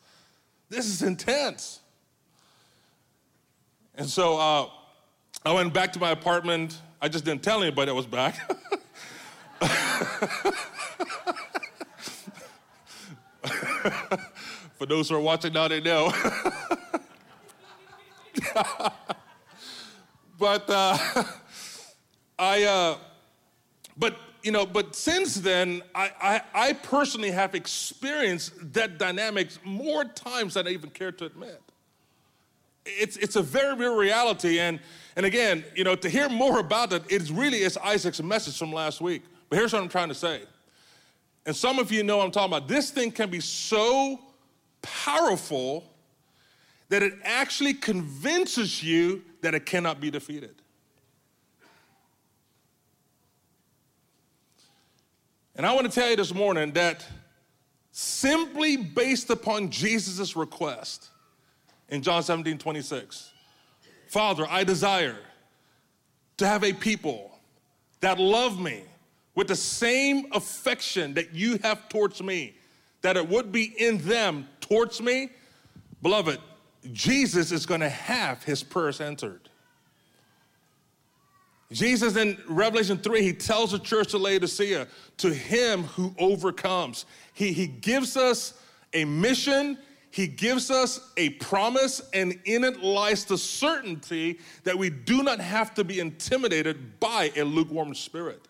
This 0.68 0.88
is 0.88 1.04
intense. 1.04 1.80
And 3.94 4.10
so 4.10 4.40
uh, 4.40 4.68
I 5.46 5.52
went 5.54 5.76
back 5.76 5.94
to 5.94 6.00
my 6.00 6.10
apartment. 6.10 6.82
I 7.00 7.08
just 7.08 7.24
didn't 7.24 7.44
tell 7.44 7.62
anybody 7.62 7.92
I 7.92 7.94
was 7.94 8.08
back. 8.08 8.36
For 14.80 14.88
those 14.88 15.08
who 15.08 15.18
are 15.18 15.22
watching 15.22 15.54
now, 15.54 15.68
they 15.68 15.82
know. 15.82 16.12
but 20.46 20.70
uh, 20.70 20.96
I, 22.40 22.64
uh, 22.66 22.98
but 23.98 24.16
you 24.44 24.52
know, 24.52 24.64
but 24.64 24.96
since 24.96 25.34
then, 25.34 25.82
I, 25.96 26.12
I, 26.22 26.42
I, 26.54 26.74
personally 26.74 27.32
have 27.32 27.56
experienced 27.56 28.54
that 28.74 29.00
dynamics 29.00 29.58
more 29.64 30.06
times 30.06 30.54
than 30.54 30.68
I 30.68 30.70
even 30.70 30.92
care 30.92 31.12
to 31.14 31.26
admit. 31.26 31.60
It's, 32.86 33.18
it's 33.18 33.38
a 33.38 33.42
very 33.42 33.76
real 33.76 33.96
reality. 33.96 34.60
And, 34.60 34.80
and 35.16 35.26
again, 35.26 35.66
you 35.76 35.84
know, 35.84 35.96
to 35.96 36.08
hear 36.08 36.30
more 36.30 36.60
about 36.60 36.94
it, 36.94 37.02
it 37.10 37.28
really 37.32 37.62
is 37.62 37.76
Isaac's 37.78 38.22
message 38.22 38.60
from 38.60 38.72
last 38.72 39.02
week. 39.02 39.24
But 39.50 39.58
here's 39.58 39.74
what 39.74 39.82
I'm 39.82 39.90
trying 39.90 40.10
to 40.10 40.14
say. 40.14 40.44
And 41.48 41.56
some 41.56 41.80
of 41.80 41.92
you 41.92 42.04
know 42.04 42.22
I'm 42.22 42.30
talking 42.30 42.56
about. 42.56 42.68
This 42.68 42.92
thing 42.92 43.12
can 43.12 43.32
be 43.32 43.40
so 43.40 44.20
powerful 44.84 45.92
that 46.90 47.02
it 47.02 47.14
actually 47.24 47.74
convinces 47.74 48.84
you 48.84 49.24
that 49.46 49.54
it 49.54 49.64
cannot 49.64 50.02
be 50.02 50.10
defeated. 50.10 50.56
And 55.56 55.68
I 55.68 55.74
want 55.76 55.86
to 55.86 55.94
tell 55.94 56.10
you 56.10 56.16
this 56.16 56.34
morning 56.34 56.72
that 56.72 57.06
simply 57.92 58.76
based 58.76 59.30
upon 59.30 59.70
Jesus' 59.70 60.36
request 60.36 61.10
in 61.90 62.02
John 62.02 62.24
17 62.24 62.58
26, 62.58 63.34
Father, 64.08 64.48
I 64.50 64.64
desire 64.64 65.20
to 66.38 66.48
have 66.48 66.64
a 66.64 66.74
people 66.74 67.32
that 68.00 68.18
love 68.18 68.60
me 68.60 68.82
with 69.36 69.48
the 69.48 69.56
same 69.56 70.26
affection 70.32 71.14
that 71.14 71.36
you 71.36 71.60
have 71.62 71.88
towards 71.88 72.24
me, 72.24 72.56
that 73.04 73.16
it 73.16 73.30
would 73.30 73.52
be 73.52 73.76
in 73.78 74.00
them 74.00 74.48
towards 74.60 75.00
me. 75.00 75.30
Beloved, 76.02 76.40
Jesus 76.91 77.52
is 77.52 77.65
going 77.65 77.82
to 77.82 77.89
have 77.89 78.43
his 78.43 78.63
purse 78.63 79.02
entered. 79.02 79.50
Jesus 81.71 82.15
in 82.15 82.38
Revelation 82.48 82.98
3, 82.98 83.21
he 83.21 83.34
tells 83.34 83.71
the 83.71 83.80
church 83.80 84.13
of 84.13 84.21
Laodicea, 84.21 84.88
to 85.17 85.34
him 85.34 85.84
who 85.84 86.13
overcomes. 86.19 87.06
He, 87.34 87.52
he 87.54 87.67
gives 87.67 88.15
us 88.15 88.54
a 88.93 89.04
mission, 89.04 89.78
he 90.12 90.28
gives 90.28 90.69
us 90.69 91.12
a 91.17 91.32
promise, 91.32 92.02
and 92.13 92.39
in 92.45 92.63
it 92.63 92.82
lies 92.82 93.26
the 93.26 93.38
certainty 93.38 94.39
that 94.63 94.78
we 94.78 94.89
do 94.89 95.24
not 95.24 95.39
have 95.39 95.74
to 95.74 95.84
be 95.84 96.00
intimidated 96.00 97.00
by 97.00 97.32
a 97.36 97.43
lukewarm 97.43 97.95
spirit. 97.95 98.48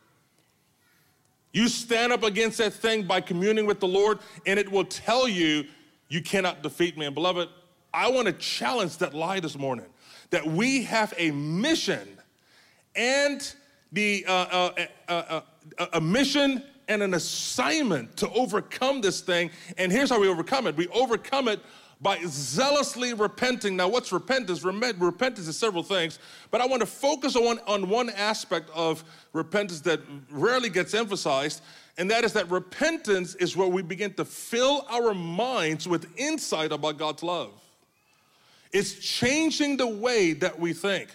You 1.54 1.70
stand 1.70 2.12
up 2.12 2.24
against 2.24 2.58
that 2.58 2.74
thing 2.74 3.04
by 3.04 3.22
communing 3.22 3.66
with 3.66 3.80
the 3.80 3.88
Lord, 3.88 4.20
and 4.46 4.60
it 4.60 4.70
will 4.70 4.84
tell 4.84 5.26
you, 5.26 5.64
you 6.10 6.22
cannot 6.22 6.62
defeat 6.62 6.98
me. 6.98 7.06
And 7.06 7.16
beloved, 7.16 7.48
I 7.96 8.10
want 8.10 8.28
to 8.28 8.34
challenge 8.34 8.98
that 8.98 9.14
lie 9.14 9.40
this 9.40 9.58
morning 9.58 9.86
that 10.30 10.46
we 10.46 10.84
have 10.84 11.14
a 11.18 11.32
mission 11.32 12.06
and 12.94 13.54
the 13.94 14.26
uh, 14.28 14.32
uh, 14.32 14.86
uh, 15.08 15.42
uh, 15.78 15.86
a 15.94 16.02
mission 16.02 16.62
and 16.90 17.02
an 17.02 17.14
assignment 17.14 18.18
to 18.18 18.30
overcome 18.32 19.00
this 19.00 19.22
thing. 19.22 19.50
And 19.78 19.92
here's 19.92 20.10
how 20.10 20.20
we 20.20 20.28
overcome 20.28 20.68
it: 20.68 20.76
we 20.76 20.90
overcome 20.90 21.48
it 21.48 21.62
by 22.02 22.20
zealously 22.26 23.14
repenting. 23.14 23.78
Now, 23.78 23.88
what's 23.88 24.12
repentance? 24.12 24.66
Repentance 24.66 25.48
is 25.48 25.58
several 25.58 25.82
things, 25.82 26.20
but 26.52 26.60
I 26.60 26.68
want 26.68 26.82
to 26.82 26.86
focus 26.86 27.38
on, 27.38 27.60
on 27.66 27.88
one 27.88 28.10
aspect 28.10 28.70
of 28.76 29.06
repentance 29.32 29.80
that 29.82 30.02
rarely 30.30 30.70
gets 30.70 30.94
emphasized, 30.94 31.62
and 31.98 32.12
that 32.12 32.26
is 32.26 32.34
that 32.34 32.52
repentance 32.52 33.36
is 33.36 33.56
where 33.56 33.70
we 33.70 33.82
begin 33.82 34.14
to 34.16 34.26
fill 34.26 34.86
our 34.90 35.14
minds 35.14 35.88
with 35.88 36.12
insight 36.18 36.74
about 36.74 36.98
God's 36.98 37.24
love. 37.24 37.54
It's 38.76 38.96
changing 38.96 39.78
the 39.78 39.88
way 39.88 40.34
that 40.34 40.60
we 40.60 40.74
think. 40.74 41.10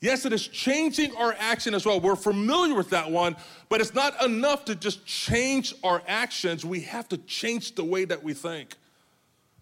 Yes, 0.00 0.24
it 0.24 0.32
is 0.32 0.48
changing 0.48 1.14
our 1.16 1.36
action 1.38 1.74
as 1.74 1.84
well. 1.84 2.00
We're 2.00 2.16
familiar 2.16 2.74
with 2.74 2.88
that 2.88 3.10
one, 3.10 3.36
but 3.68 3.82
it's 3.82 3.92
not 3.92 4.24
enough 4.24 4.64
to 4.64 4.74
just 4.74 5.04
change 5.04 5.74
our 5.84 6.02
actions. 6.08 6.64
We 6.64 6.80
have 6.80 7.06
to 7.10 7.18
change 7.18 7.74
the 7.74 7.84
way 7.84 8.06
that 8.06 8.22
we 8.22 8.32
think 8.32 8.76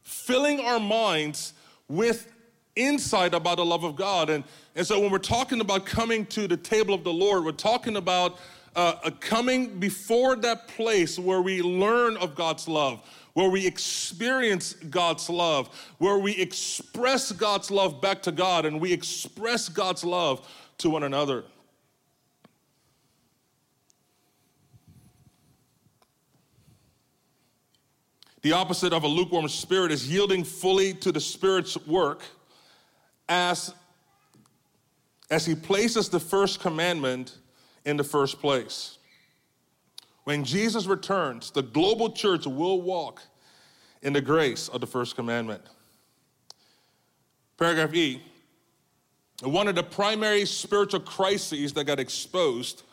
filling 0.03 0.61
our 0.61 0.79
minds 0.79 1.55
with 1.89 2.31
insight 2.77 3.35
about 3.35 3.57
the 3.57 3.65
love 3.65 3.83
of 3.83 3.97
God. 3.97 4.31
And, 4.31 4.45
and 4.77 4.87
so 4.87 5.01
when 5.01 5.11
we're 5.11 5.19
talking 5.19 5.61
about 5.61 5.87
coming 5.87 6.27
to 6.27 6.47
the 6.47 6.57
table 6.57 6.95
of 6.95 7.03
the 7.03 7.13
Lord, 7.13 7.45
we're 7.45 7.51
talking 7.53 7.97
about 7.97 8.39
uh, 8.77 9.11
coming 9.19 9.81
before 9.81 10.37
that 10.37 10.69
place 10.69 11.19
where 11.19 11.41
we 11.41 11.63
learn 11.63 12.17
of 12.19 12.35
God's 12.35 12.69
love, 12.69 13.03
where 13.35 13.51
we 13.51 13.67
experience 13.67 14.75
God's 14.75 15.29
love, 15.29 15.69
where 15.99 16.19
we 16.19 16.33
express 16.37 17.33
God's 17.33 17.71
love 17.71 18.01
back 18.01 18.23
to 18.23 18.33
God 18.33 18.65
and 18.65 18.81
we 18.81 18.93
express 18.93 19.69
God's 19.69 20.05
love 20.05 20.49
to 20.79 20.89
one 20.89 21.03
another. 21.03 21.45
The 28.43 28.53
opposite 28.53 28.93
of 28.93 29.05
a 29.05 29.09
lukewarm 29.09 29.49
spirit 29.49 29.91
is 29.91 30.07
yielding 30.07 30.45
fully 30.45 30.93
to 30.95 31.11
the 31.11 31.21
Spirit's 31.21 31.79
work 31.87 32.23
as, 33.27 33.75
as 35.31 35.47
He 35.47 35.55
places 35.55 36.11
the 36.11 36.21
first 36.21 36.61
commandment 36.61 37.39
in 37.87 37.97
the 37.97 38.05
first 38.05 38.41
place. 38.41 38.99
When 40.25 40.45
Jesus 40.45 40.87
returns, 40.87 41.51
the 41.51 41.63
global 41.63 42.11
church 42.11 42.47
will 42.47 42.81
walk 42.81 43.23
in 44.03 44.13
the 44.13 44.21
grace 44.21 44.69
of 44.69 44.81
the 44.81 44.87
first 44.87 45.17
commandment. 45.17 45.63
Paragraph 47.59 47.95
E 47.95 48.23
one 49.43 49.69
of 49.69 49.75
the 49.75 49.83
primary 49.83 50.47
spiritual 50.47 51.01
crises 51.01 51.73
that 51.73 51.85
got 51.85 51.99
exposed 51.99 52.85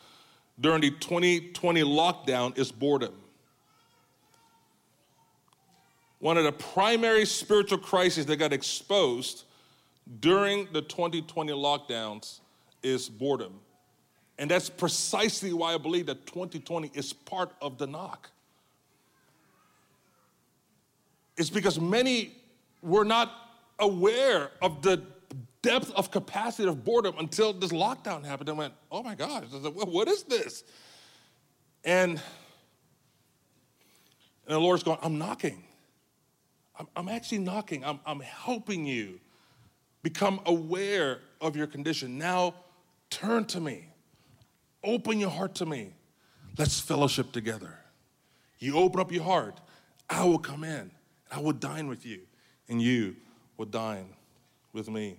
during 0.60 0.80
the 0.80 0.90
2020 0.90 1.82
lockdown 1.82 2.56
is 2.58 2.72
boredom. 2.72 3.14
one 6.22 6.38
of 6.38 6.44
the 6.44 6.52
primary 6.52 7.26
spiritual 7.26 7.78
crises 7.78 8.26
that 8.26 8.36
got 8.36 8.52
exposed 8.52 9.42
during 10.20 10.68
the 10.72 10.80
2020 10.80 11.52
lockdowns 11.52 12.38
is 12.84 13.08
boredom. 13.08 13.58
And 14.38 14.50
that's 14.50 14.70
precisely 14.70 15.52
why 15.52 15.74
I 15.74 15.78
believe 15.78 16.06
that 16.06 16.26
2020 16.26 16.90
is 16.94 17.12
part 17.12 17.52
of 17.60 17.78
the 17.78 17.86
knock. 17.86 18.30
It's 21.36 21.50
because 21.50 21.78
many 21.78 22.32
were 22.82 23.04
not 23.04 23.32
aware 23.78 24.50
of 24.60 24.82
the 24.82 25.02
depth 25.62 25.92
of 25.92 26.10
capacity 26.10 26.68
of 26.68 26.84
boredom 26.84 27.14
until 27.18 27.52
this 27.52 27.70
lockdown 27.70 28.24
happened 28.24 28.48
and 28.48 28.58
went, 28.58 28.74
oh 28.90 29.02
my 29.02 29.14
gosh, 29.14 29.44
what 29.50 30.08
is 30.08 30.24
this? 30.24 30.64
And, 31.84 32.10
and 32.12 32.20
the 34.46 34.58
Lord's 34.58 34.82
going, 34.82 34.98
I'm 35.02 35.18
knocking. 35.18 35.64
I'm, 36.78 36.88
I'm 36.96 37.08
actually 37.08 37.38
knocking, 37.38 37.84
I'm, 37.84 38.00
I'm 38.04 38.20
helping 38.20 38.84
you 38.86 39.20
become 40.02 40.40
aware 40.46 41.20
of 41.40 41.54
your 41.54 41.66
condition. 41.66 42.18
Now 42.18 42.54
turn 43.10 43.44
to 43.46 43.60
me, 43.60 43.86
open 44.84 45.18
your 45.18 45.30
heart 45.30 45.54
to 45.56 45.66
me. 45.66 45.94
Let's 46.58 46.80
fellowship 46.80 47.32
together. 47.32 47.78
You 48.58 48.76
open 48.76 49.00
up 49.00 49.10
your 49.10 49.24
heart, 49.24 49.60
I 50.08 50.24
will 50.24 50.38
come 50.38 50.62
in, 50.62 50.90
I 51.30 51.40
will 51.40 51.52
dine 51.52 51.88
with 51.88 52.06
you, 52.06 52.20
and 52.68 52.80
you 52.80 53.16
will 53.56 53.66
dine 53.66 54.08
with 54.72 54.88
me. 54.88 55.18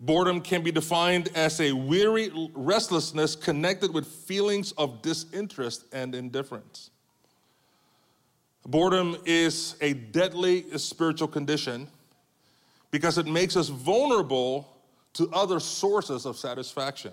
Boredom 0.00 0.40
can 0.40 0.62
be 0.62 0.70
defined 0.70 1.30
as 1.34 1.60
a 1.60 1.72
weary 1.72 2.30
restlessness 2.54 3.36
connected 3.36 3.92
with 3.92 4.06
feelings 4.06 4.72
of 4.72 5.02
disinterest 5.02 5.84
and 5.92 6.14
indifference. 6.14 6.90
Boredom 8.66 9.16
is 9.24 9.76
a 9.80 9.92
deadly 9.94 10.64
spiritual 10.78 11.28
condition 11.28 11.88
because 12.90 13.18
it 13.18 13.26
makes 13.26 13.56
us 13.56 13.68
vulnerable 13.68 14.73
to 15.14 15.30
other 15.32 15.60
sources 15.60 16.26
of 16.26 16.36
satisfaction. 16.36 17.12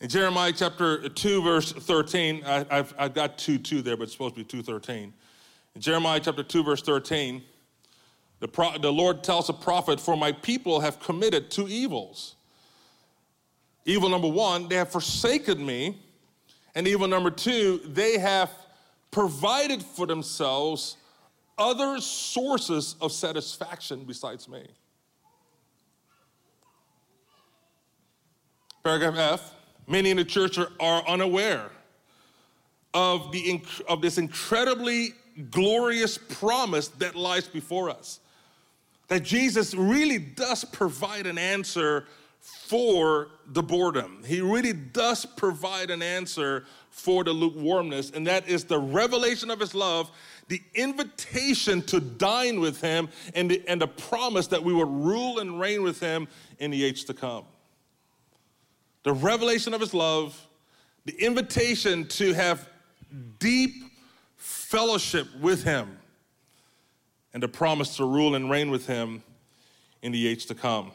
In 0.00 0.08
Jeremiah 0.08 0.52
chapter 0.54 1.08
2, 1.08 1.42
verse 1.42 1.72
13, 1.72 2.44
I, 2.44 2.66
have 2.70 2.94
I've 2.98 3.14
got 3.14 3.38
2 3.38 3.58
2 3.58 3.82
there, 3.82 3.96
but 3.96 4.04
it's 4.04 4.12
supposed 4.12 4.34
to 4.34 4.40
be 4.40 4.44
213. 4.44 5.12
In 5.74 5.80
Jeremiah 5.80 6.20
chapter 6.22 6.42
2, 6.42 6.62
verse 6.62 6.82
13, 6.82 7.42
the, 8.40 8.48
pro, 8.48 8.76
the 8.78 8.92
Lord 8.92 9.24
tells 9.24 9.46
the 9.46 9.54
prophet, 9.54 10.00
For 10.00 10.16
my 10.16 10.32
people 10.32 10.80
have 10.80 11.00
committed 11.00 11.50
two 11.50 11.68
evils. 11.68 12.34
Evil 13.86 14.08
number 14.08 14.28
one, 14.28 14.68
they 14.68 14.76
have 14.76 14.90
forsaken 14.90 15.64
me. 15.64 15.98
And 16.74 16.88
evil 16.88 17.06
number 17.06 17.30
two, 17.30 17.80
they 17.86 18.18
have 18.18 18.50
provided 19.10 19.82
for 19.82 20.06
themselves 20.06 20.96
other 21.56 22.00
sources 22.00 22.96
of 23.00 23.12
satisfaction 23.12 24.04
besides 24.04 24.48
me. 24.48 24.66
Paragraph 28.84 29.16
F 29.16 29.54
many 29.86 30.10
in 30.10 30.18
the 30.18 30.24
church 30.26 30.58
are, 30.58 30.68
are 30.78 31.02
unaware 31.08 31.70
of, 32.92 33.32
the, 33.32 33.62
of 33.88 34.02
this 34.02 34.18
incredibly 34.18 35.14
glorious 35.50 36.18
promise 36.18 36.88
that 36.88 37.16
lies 37.16 37.48
before 37.48 37.88
us. 37.88 38.20
That 39.08 39.22
Jesus 39.22 39.74
really 39.74 40.18
does 40.18 40.66
provide 40.66 41.26
an 41.26 41.38
answer 41.38 42.04
for 42.40 43.28
the 43.46 43.62
boredom. 43.62 44.22
He 44.26 44.42
really 44.42 44.74
does 44.74 45.24
provide 45.24 45.90
an 45.90 46.02
answer 46.02 46.66
for 46.90 47.24
the 47.24 47.32
lukewarmness, 47.32 48.10
and 48.10 48.26
that 48.26 48.46
is 48.50 48.64
the 48.64 48.78
revelation 48.78 49.50
of 49.50 49.60
his 49.60 49.74
love, 49.74 50.10
the 50.48 50.60
invitation 50.74 51.80
to 51.82 52.00
dine 52.00 52.60
with 52.60 52.82
him, 52.82 53.08
and 53.34 53.50
the, 53.50 53.62
and 53.66 53.80
the 53.80 53.88
promise 53.88 54.46
that 54.48 54.62
we 54.62 54.74
would 54.74 54.90
rule 54.90 55.38
and 55.38 55.58
reign 55.58 55.82
with 55.82 56.00
him 56.00 56.28
in 56.58 56.70
the 56.70 56.84
age 56.84 57.06
to 57.06 57.14
come. 57.14 57.44
The 59.04 59.12
revelation 59.12 59.74
of 59.74 59.80
his 59.80 59.94
love, 59.94 60.38
the 61.04 61.14
invitation 61.22 62.06
to 62.08 62.32
have 62.32 62.68
deep 63.38 63.74
fellowship 64.36 65.28
with 65.40 65.62
him, 65.62 65.98
and 67.32 67.42
the 67.42 67.48
promise 67.48 67.96
to 67.96 68.04
rule 68.04 68.34
and 68.34 68.50
reign 68.50 68.70
with 68.70 68.86
him 68.86 69.22
in 70.02 70.12
the 70.12 70.26
age 70.26 70.46
to 70.46 70.54
come. 70.54 70.90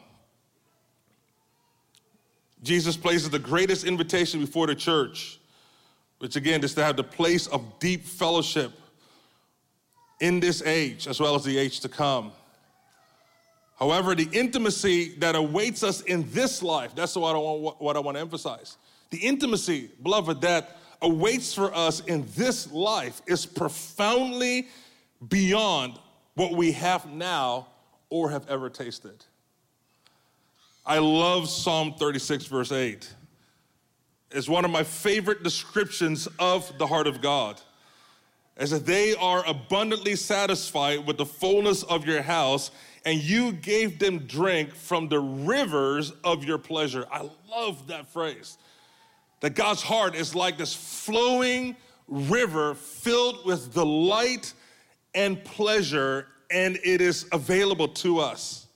Jesus 2.62 2.96
places 2.96 3.30
the 3.30 3.38
greatest 3.38 3.84
invitation 3.84 4.40
before 4.40 4.66
the 4.66 4.74
church 4.74 5.40
which 6.20 6.36
again 6.36 6.62
is 6.62 6.74
to 6.74 6.84
have 6.84 6.96
the 6.96 7.04
place 7.04 7.46
of 7.46 7.78
deep 7.78 8.04
fellowship 8.04 8.72
in 10.20 10.38
this 10.38 10.62
age 10.62 11.08
as 11.08 11.18
well 11.18 11.34
as 11.34 11.42
the 11.44 11.58
age 11.58 11.80
to 11.80 11.88
come. 11.88 12.30
However, 13.80 14.14
the 14.14 14.28
intimacy 14.32 15.14
that 15.18 15.34
awaits 15.34 15.82
us 15.82 16.02
in 16.02 16.30
this 16.30 16.62
life, 16.62 16.94
that's 16.94 17.16
what 17.16 17.34
I 17.34 17.38
want, 17.38 17.80
what 17.80 17.96
I 17.96 18.00
want 18.00 18.16
to 18.16 18.20
emphasize. 18.20 18.76
The 19.08 19.18
intimacy, 19.18 19.90
beloved, 20.02 20.42
that 20.42 20.76
awaits 21.00 21.54
for 21.54 21.74
us 21.74 22.00
in 22.00 22.26
this 22.36 22.70
life 22.70 23.22
is 23.26 23.46
profoundly 23.46 24.68
beyond 25.28 25.98
what 26.34 26.52
we 26.52 26.72
have 26.72 27.10
now 27.10 27.68
or 28.10 28.30
have 28.30 28.46
ever 28.48 28.68
tasted. 28.68 29.24
I 30.84 30.98
love 30.98 31.48
Psalm 31.48 31.94
36, 31.98 32.46
verse 32.46 32.72
8 32.72 33.14
is 34.30 34.48
one 34.48 34.64
of 34.64 34.70
my 34.70 34.84
favorite 34.84 35.42
descriptions 35.42 36.28
of 36.38 36.72
the 36.78 36.86
heart 36.86 37.06
of 37.06 37.20
God. 37.20 37.60
As 38.56 38.70
that 38.70 38.86
they 38.86 39.14
are 39.16 39.44
abundantly 39.46 40.14
satisfied 40.16 41.06
with 41.06 41.16
the 41.16 41.26
fullness 41.26 41.82
of 41.82 42.06
your 42.06 42.22
house, 42.22 42.70
and 43.04 43.20
you 43.20 43.52
gave 43.52 43.98
them 43.98 44.20
drink 44.20 44.74
from 44.74 45.08
the 45.08 45.20
rivers 45.20 46.12
of 46.24 46.44
your 46.44 46.58
pleasure. 46.58 47.06
I 47.10 47.28
love 47.50 47.86
that 47.88 48.08
phrase. 48.12 48.58
That 49.40 49.54
God's 49.54 49.82
heart 49.82 50.14
is 50.14 50.34
like 50.34 50.58
this 50.58 50.74
flowing 50.74 51.76
river 52.08 52.74
filled 52.74 53.46
with 53.46 53.72
delight 53.72 54.52
and 55.14 55.42
pleasure, 55.44 56.26
and 56.50 56.78
it 56.84 57.00
is 57.00 57.26
available 57.32 57.88
to 57.88 58.18
us. 58.18 58.66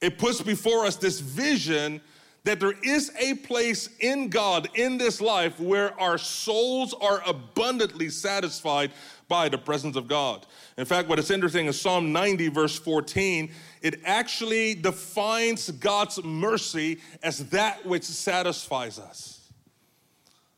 It 0.00 0.18
puts 0.18 0.40
before 0.40 0.86
us 0.86 0.96
this 0.96 1.20
vision 1.20 2.00
that 2.44 2.60
there 2.60 2.74
is 2.84 3.10
a 3.18 3.34
place 3.34 3.88
in 4.00 4.28
God 4.28 4.68
in 4.74 4.98
this 4.98 5.20
life 5.20 5.58
where 5.58 5.98
our 5.98 6.18
souls 6.18 6.94
are 7.00 7.22
abundantly 7.26 8.10
satisfied 8.10 8.92
by 9.28 9.48
the 9.48 9.58
presence 9.58 9.96
of 9.96 10.06
God. 10.06 10.46
In 10.76 10.84
fact, 10.84 11.08
what 11.08 11.18
is 11.18 11.30
interesting 11.30 11.66
is 11.66 11.80
Psalm 11.80 12.12
90, 12.12 12.48
verse 12.48 12.78
14, 12.78 13.50
it 13.82 14.00
actually 14.04 14.74
defines 14.74 15.70
God's 15.70 16.22
mercy 16.22 16.98
as 17.22 17.48
that 17.50 17.84
which 17.86 18.04
satisfies 18.04 18.98
us. 18.98 19.50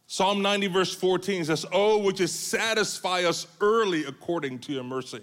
Psalm 0.07 0.41
90, 0.41 0.69
verse 0.69 0.95
14 0.95 1.45
says, 1.47 1.67
Oh, 1.73 1.99
which 1.99 2.21
is 2.21 2.33
satisfy 2.33 3.25
us 3.25 3.47
early 3.61 4.05
according 4.05 4.61
to 4.61 4.73
your 4.73 4.85
mercy, 4.85 5.21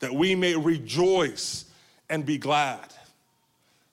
that 0.00 0.12
we 0.12 0.34
may 0.34 0.56
rejoice 0.56 1.66
and 2.10 2.26
be 2.26 2.38
glad. 2.38 2.92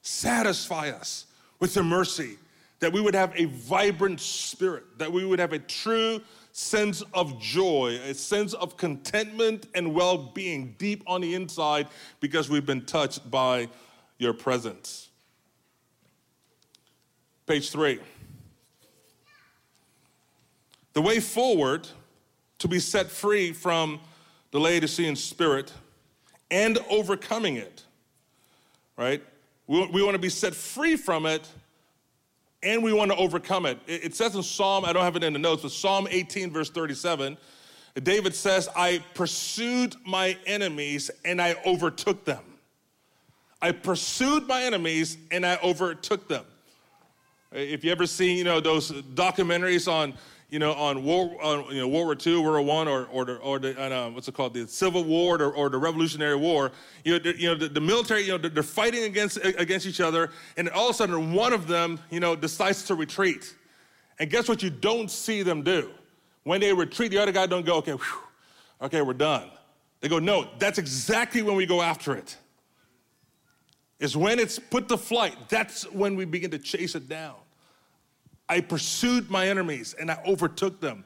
Satisfy 0.02 0.90
us 0.90 1.26
with 1.60 1.76
your 1.76 1.84
mercy, 1.84 2.38
that 2.80 2.92
we 2.92 3.02
would 3.02 3.16
have 3.16 3.34
a 3.36 3.46
vibrant 3.46 4.20
spirit, 4.20 4.84
that 4.98 5.12
we 5.12 5.26
would 5.26 5.40
have 5.40 5.54
a 5.54 5.60
true 5.60 6.22
sense 6.58 7.04
of 7.14 7.38
joy, 7.38 8.00
a 8.06 8.14
sense 8.14 8.54
of 8.54 8.78
contentment 8.78 9.68
and 9.76 9.94
well 9.94 10.18
being 10.18 10.74
deep 10.78 11.04
on 11.06 11.20
the 11.20 11.36
inside 11.36 11.86
because 12.22 12.50
we've 12.50 12.66
been 12.66 12.86
touched 12.86 13.30
by 13.30 13.68
your 14.20 14.32
presence. 14.32 15.10
Page 17.46 17.72
three. 17.72 18.00
The 20.94 21.02
way 21.02 21.20
forward 21.20 21.90
to 22.60 22.70
be 22.70 22.80
set 22.80 23.08
free 23.12 23.52
from 23.52 24.00
the 24.52 24.60
Laodicean 24.62 25.18
spirit 25.18 25.74
and 26.50 26.78
overcoming 26.90 27.58
it, 27.58 27.84
right? 28.96 29.22
We, 29.68 29.88
we 29.88 30.02
want 30.02 30.16
to 30.16 30.20
be 30.20 30.30
set 30.30 30.56
free 30.56 30.96
from 30.96 31.26
it 31.26 31.46
and 32.66 32.84
we 32.84 32.92
want 32.92 33.12
to 33.12 33.18
overcome 33.18 33.66
it. 33.66 33.78
It 33.88 34.16
says 34.16 34.36
in 34.36 34.44
Psalm, 34.44 34.84
I 34.84 34.92
don't 34.92 35.04
have 35.04 35.16
it 35.16 35.24
in 35.24 35.34
the 35.34 35.40
notes, 35.40 35.62
but 35.62 35.72
Psalm 35.72 36.08
18, 36.10 36.52
verse 36.52 36.70
37, 36.70 37.38
David 38.02 38.36
says, 38.36 38.68
I 38.76 39.04
pursued 39.14 39.96
my 40.06 40.36
enemies 40.46 41.12
and 41.24 41.42
I 41.42 41.56
overtook 41.66 42.26
them. 42.26 42.44
I 43.62 43.72
pursued 43.72 44.48
my 44.48 44.64
enemies 44.64 45.18
and 45.32 45.46
I 45.46 45.58
overtook 45.64 46.28
them. 46.28 46.44
If 47.52 47.86
you 47.86 47.92
ever 47.92 48.06
seen, 48.06 48.38
you 48.38 48.44
know, 48.44 48.60
those 48.60 48.92
documentaries 48.92 49.90
on 49.90 50.16
you 50.50 50.60
know, 50.60 50.74
on 50.74 51.04
war, 51.04 51.36
on, 51.44 51.74
you 51.74 51.82
know, 51.82 51.88
World 51.88 52.06
War 52.06 52.18
II, 52.26 52.38
World 52.42 52.66
War 52.68 52.76
One, 52.78 52.88
or 52.88 53.06
or 53.08 53.26
the, 53.26 53.36
or 53.38 53.60
the 53.60 53.80
uh, 53.80 54.10
what's 54.12 54.28
it 54.28 54.36
called, 54.36 54.54
the 54.54 54.68
Civil 54.68 55.04
War, 55.04 55.42
or, 55.42 55.52
or 55.52 55.70
the 55.70 55.78
Revolutionary 55.78 56.36
War. 56.36 56.72
You 57.04 57.14
know, 57.14 57.20
the, 57.20 57.40
you 57.40 57.48
know, 57.48 57.56
the, 57.56 57.68
the, 57.68 57.82
military, 57.82 58.24
you 58.24 58.38
know, 58.38 58.38
they're 58.38 58.64
fighting 58.64 59.04
against 59.04 59.38
against 59.44 59.86
each 59.86 60.02
other, 60.02 60.32
and 60.58 60.70
all 60.70 60.90
of 60.90 60.96
a 60.96 60.98
sudden, 60.98 61.34
one 61.34 61.54
of 61.54 61.68
them, 61.68 62.00
you 62.12 62.20
know, 62.20 62.36
decides 62.36 62.84
to 62.84 62.96
retreat. 62.96 63.56
And 64.20 64.30
guess 64.30 64.48
what? 64.48 64.62
You 64.64 64.70
don't 64.70 65.10
see 65.10 65.42
them 65.42 65.64
do 65.64 65.90
when 66.44 66.62
they 66.62 66.74
retreat. 66.74 67.12
The 67.12 67.18
other 67.18 67.32
guy 67.32 67.48
don't 67.48 67.66
go, 67.66 67.78
okay, 67.78 67.94
whew, 67.94 68.24
okay, 68.82 69.02
we're 69.02 69.14
done. 69.14 69.50
They 70.00 70.10
go, 70.10 70.20
no, 70.20 70.48
that's 70.60 70.78
exactly 70.78 71.42
when 71.42 71.56
we 71.56 71.66
go 71.66 71.82
after 71.82 72.16
it. 72.16 72.38
Is 74.00 74.16
when 74.16 74.40
it's 74.40 74.60
put 74.60 74.88
to 74.90 74.98
flight. 74.98 75.36
That's 75.50 75.90
when 75.92 76.16
we 76.16 76.26
begin 76.26 76.52
to 76.52 76.60
chase 76.60 76.96
it 76.96 77.10
down. 77.10 77.36
I 78.48 78.62
pursued 78.62 79.30
my 79.30 79.48
enemies 79.48 79.96
and 80.00 80.12
I 80.12 80.22
overtook 80.26 80.80
them, 80.80 81.04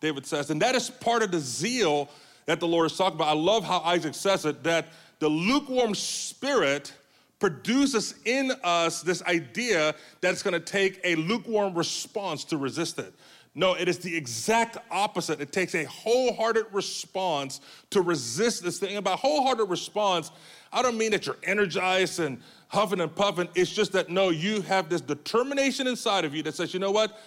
David 0.00 0.26
says. 0.26 0.50
And 0.50 0.60
that 0.62 0.74
is 0.74 0.90
part 0.90 1.22
of 1.22 1.30
the 1.30 1.40
zeal 1.40 2.08
that 2.46 2.60
the 2.60 2.68
Lord 2.68 2.90
is 2.90 2.96
talking 2.96 3.16
about. 3.16 3.28
I 3.28 3.38
love 3.38 3.64
how 3.64 3.80
Isaac 3.80 4.14
says 4.14 4.44
it 4.44 4.62
that 4.64 4.88
the 5.18 5.28
lukewarm 5.28 5.94
spirit 5.94 6.92
produces 7.38 8.14
in 8.24 8.52
us 8.62 9.02
this 9.02 9.22
idea 9.24 9.94
that 10.20 10.32
it's 10.32 10.42
to 10.42 10.60
take 10.60 11.00
a 11.04 11.16
lukewarm 11.16 11.74
response 11.74 12.44
to 12.44 12.56
resist 12.56 12.98
it. 12.98 13.12
No, 13.54 13.74
it 13.74 13.86
is 13.86 13.98
the 13.98 14.16
exact 14.16 14.78
opposite. 14.90 15.40
It 15.40 15.52
takes 15.52 15.74
a 15.74 15.84
wholehearted 15.84 16.66
response 16.72 17.60
to 17.90 18.00
resist 18.00 18.62
this 18.62 18.78
thing. 18.78 18.96
About 18.96 19.18
wholehearted 19.18 19.68
response, 19.68 20.30
I 20.72 20.80
don't 20.82 20.96
mean 20.96 21.10
that 21.10 21.26
you're 21.26 21.36
energized 21.42 22.18
and 22.18 22.40
huffing 22.72 23.00
and 23.00 23.14
puffing. 23.14 23.48
It's 23.54 23.70
just 23.70 23.92
that, 23.92 24.08
no, 24.08 24.30
you 24.30 24.62
have 24.62 24.88
this 24.88 25.02
determination 25.02 25.86
inside 25.86 26.24
of 26.24 26.34
you 26.34 26.42
that 26.44 26.54
says, 26.54 26.72
you 26.72 26.80
know 26.80 26.90
what? 26.90 27.20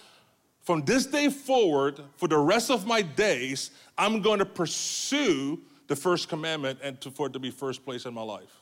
From 0.62 0.84
this 0.84 1.06
day 1.06 1.28
forward, 1.28 2.00
for 2.16 2.26
the 2.26 2.36
rest 2.36 2.68
of 2.68 2.84
my 2.84 3.00
days, 3.00 3.70
I'm 3.96 4.20
going 4.22 4.40
to 4.40 4.44
pursue 4.44 5.60
the 5.86 5.94
first 5.94 6.28
commandment 6.28 6.80
and 6.82 7.00
to, 7.00 7.12
for 7.12 7.28
it 7.28 7.32
to 7.34 7.38
be 7.38 7.52
first 7.52 7.84
place 7.84 8.06
in 8.06 8.12
my 8.12 8.22
life. 8.22 8.60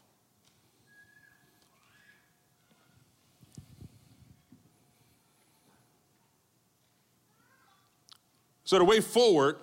So 8.65 8.79
the 8.79 8.85
way 8.85 9.01
forward 9.01 9.57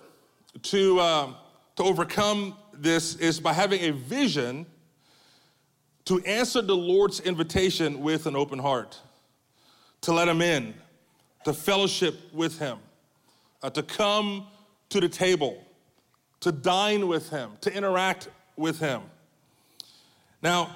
to, 0.62 0.98
uh, 0.98 1.32
to 1.76 1.82
overcome 1.84 2.56
this 2.72 3.14
is 3.16 3.38
by 3.38 3.52
having 3.52 3.80
a 3.82 3.92
vision 3.92 4.66
to 6.04 6.20
answer 6.24 6.62
the 6.62 6.76
Lord's 6.76 7.20
invitation 7.20 8.00
with 8.00 8.26
an 8.26 8.36
open 8.36 8.58
heart, 8.58 8.98
to 10.02 10.12
let 10.12 10.28
Him 10.28 10.42
in, 10.42 10.74
to 11.44 11.52
fellowship 11.52 12.14
with 12.32 12.58
Him, 12.58 12.78
uh, 13.62 13.70
to 13.70 13.82
come 13.82 14.46
to 14.88 15.00
the 15.00 15.08
table, 15.08 15.64
to 16.40 16.50
dine 16.50 17.06
with 17.06 17.30
Him, 17.30 17.52
to 17.60 17.72
interact 17.72 18.28
with 18.56 18.78
Him. 18.78 19.02
Now, 20.42 20.74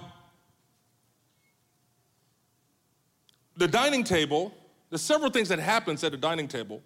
the 3.57 3.67
dining 3.67 4.05
table, 4.05 4.55
there's 4.91 5.03
several 5.03 5.31
things 5.31 5.49
that 5.49 5.59
happens 5.59 6.05
at 6.05 6.15
a 6.15 6.17
dining 6.17 6.47
table, 6.47 6.83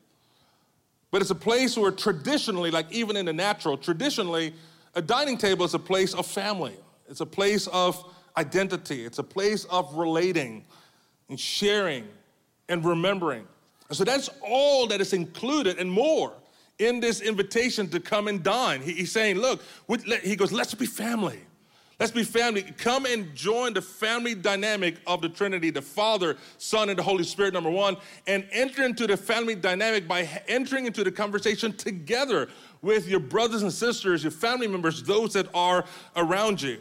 but 1.11 1.21
it's 1.21 1.31
a 1.31 1.35
place 1.35 1.77
where 1.77 1.91
traditionally, 1.91 2.71
like 2.71 2.91
even 2.91 3.17
in 3.17 3.27
the 3.27 3.33
natural, 3.33 3.77
traditionally, 3.77 4.55
a 4.95 5.03
dining 5.03 5.37
table 5.37 5.65
is 5.65 5.75
a 5.75 5.79
place 5.79 6.15
of 6.15 6.27
family. 6.27 6.75
It's 7.09 7.21
a 7.21 7.27
place 7.27 7.67
of 7.67 8.03
identity, 8.37 9.05
it's 9.05 9.19
a 9.19 9.25
place 9.25 9.65
of 9.65 9.95
relating 9.95 10.65
and 11.29 11.39
sharing 11.39 12.07
and 12.69 12.85
remembering. 12.85 13.47
And 13.89 13.97
so 13.97 14.05
that's 14.05 14.31
all 14.47 14.87
that 14.89 15.01
is 15.01 15.13
included 15.13 15.79
and 15.79 15.91
more 15.91 16.33
in 16.79 17.01
this 17.01 17.21
invitation 17.21 17.89
to 17.89 18.01
come 18.01 18.29
and 18.29 18.43
dine. 18.43 18.81
he's 18.81 19.13
saying, 19.13 19.37
look, 19.37 19.63
he 20.23 20.37
goes, 20.37 20.53
let's 20.53 20.75
be 20.75 20.87
family. 20.87 21.41
Let's 22.01 22.13
be 22.13 22.25
family. 22.25 22.63
Come 22.63 23.05
and 23.05 23.35
join 23.35 23.75
the 23.75 23.83
family 23.83 24.35
dynamic 24.35 24.97
of 25.07 25.21
the 25.21 25.29
Trinity, 25.29 25.69
the 25.69 25.83
Father, 25.83 26.39
Son, 26.57 26.89
and 26.89 26.99
the 26.99 27.03
Holy 27.03 27.25
Spirit, 27.25 27.53
number 27.53 27.69
one, 27.69 27.99
and 28.27 28.47
enter 28.53 28.85
into 28.85 29.07
the 29.07 29.19
family 29.19 29.55
dynamic 29.55 30.09
by 30.09 30.27
entering 30.49 30.87
into 30.87 31.05
the 31.05 31.13
conversation 31.13 31.75
together 31.75 32.49
with 32.81 33.07
your 33.07 33.21
brothers 33.21 33.61
and 33.61 33.71
sisters, 33.71 34.25
your 34.25 34.31
family 34.31 34.67
members, 34.67 35.03
those 35.03 35.35
that 35.35 35.49
are 35.53 35.85
around 36.17 36.63
you. 36.63 36.79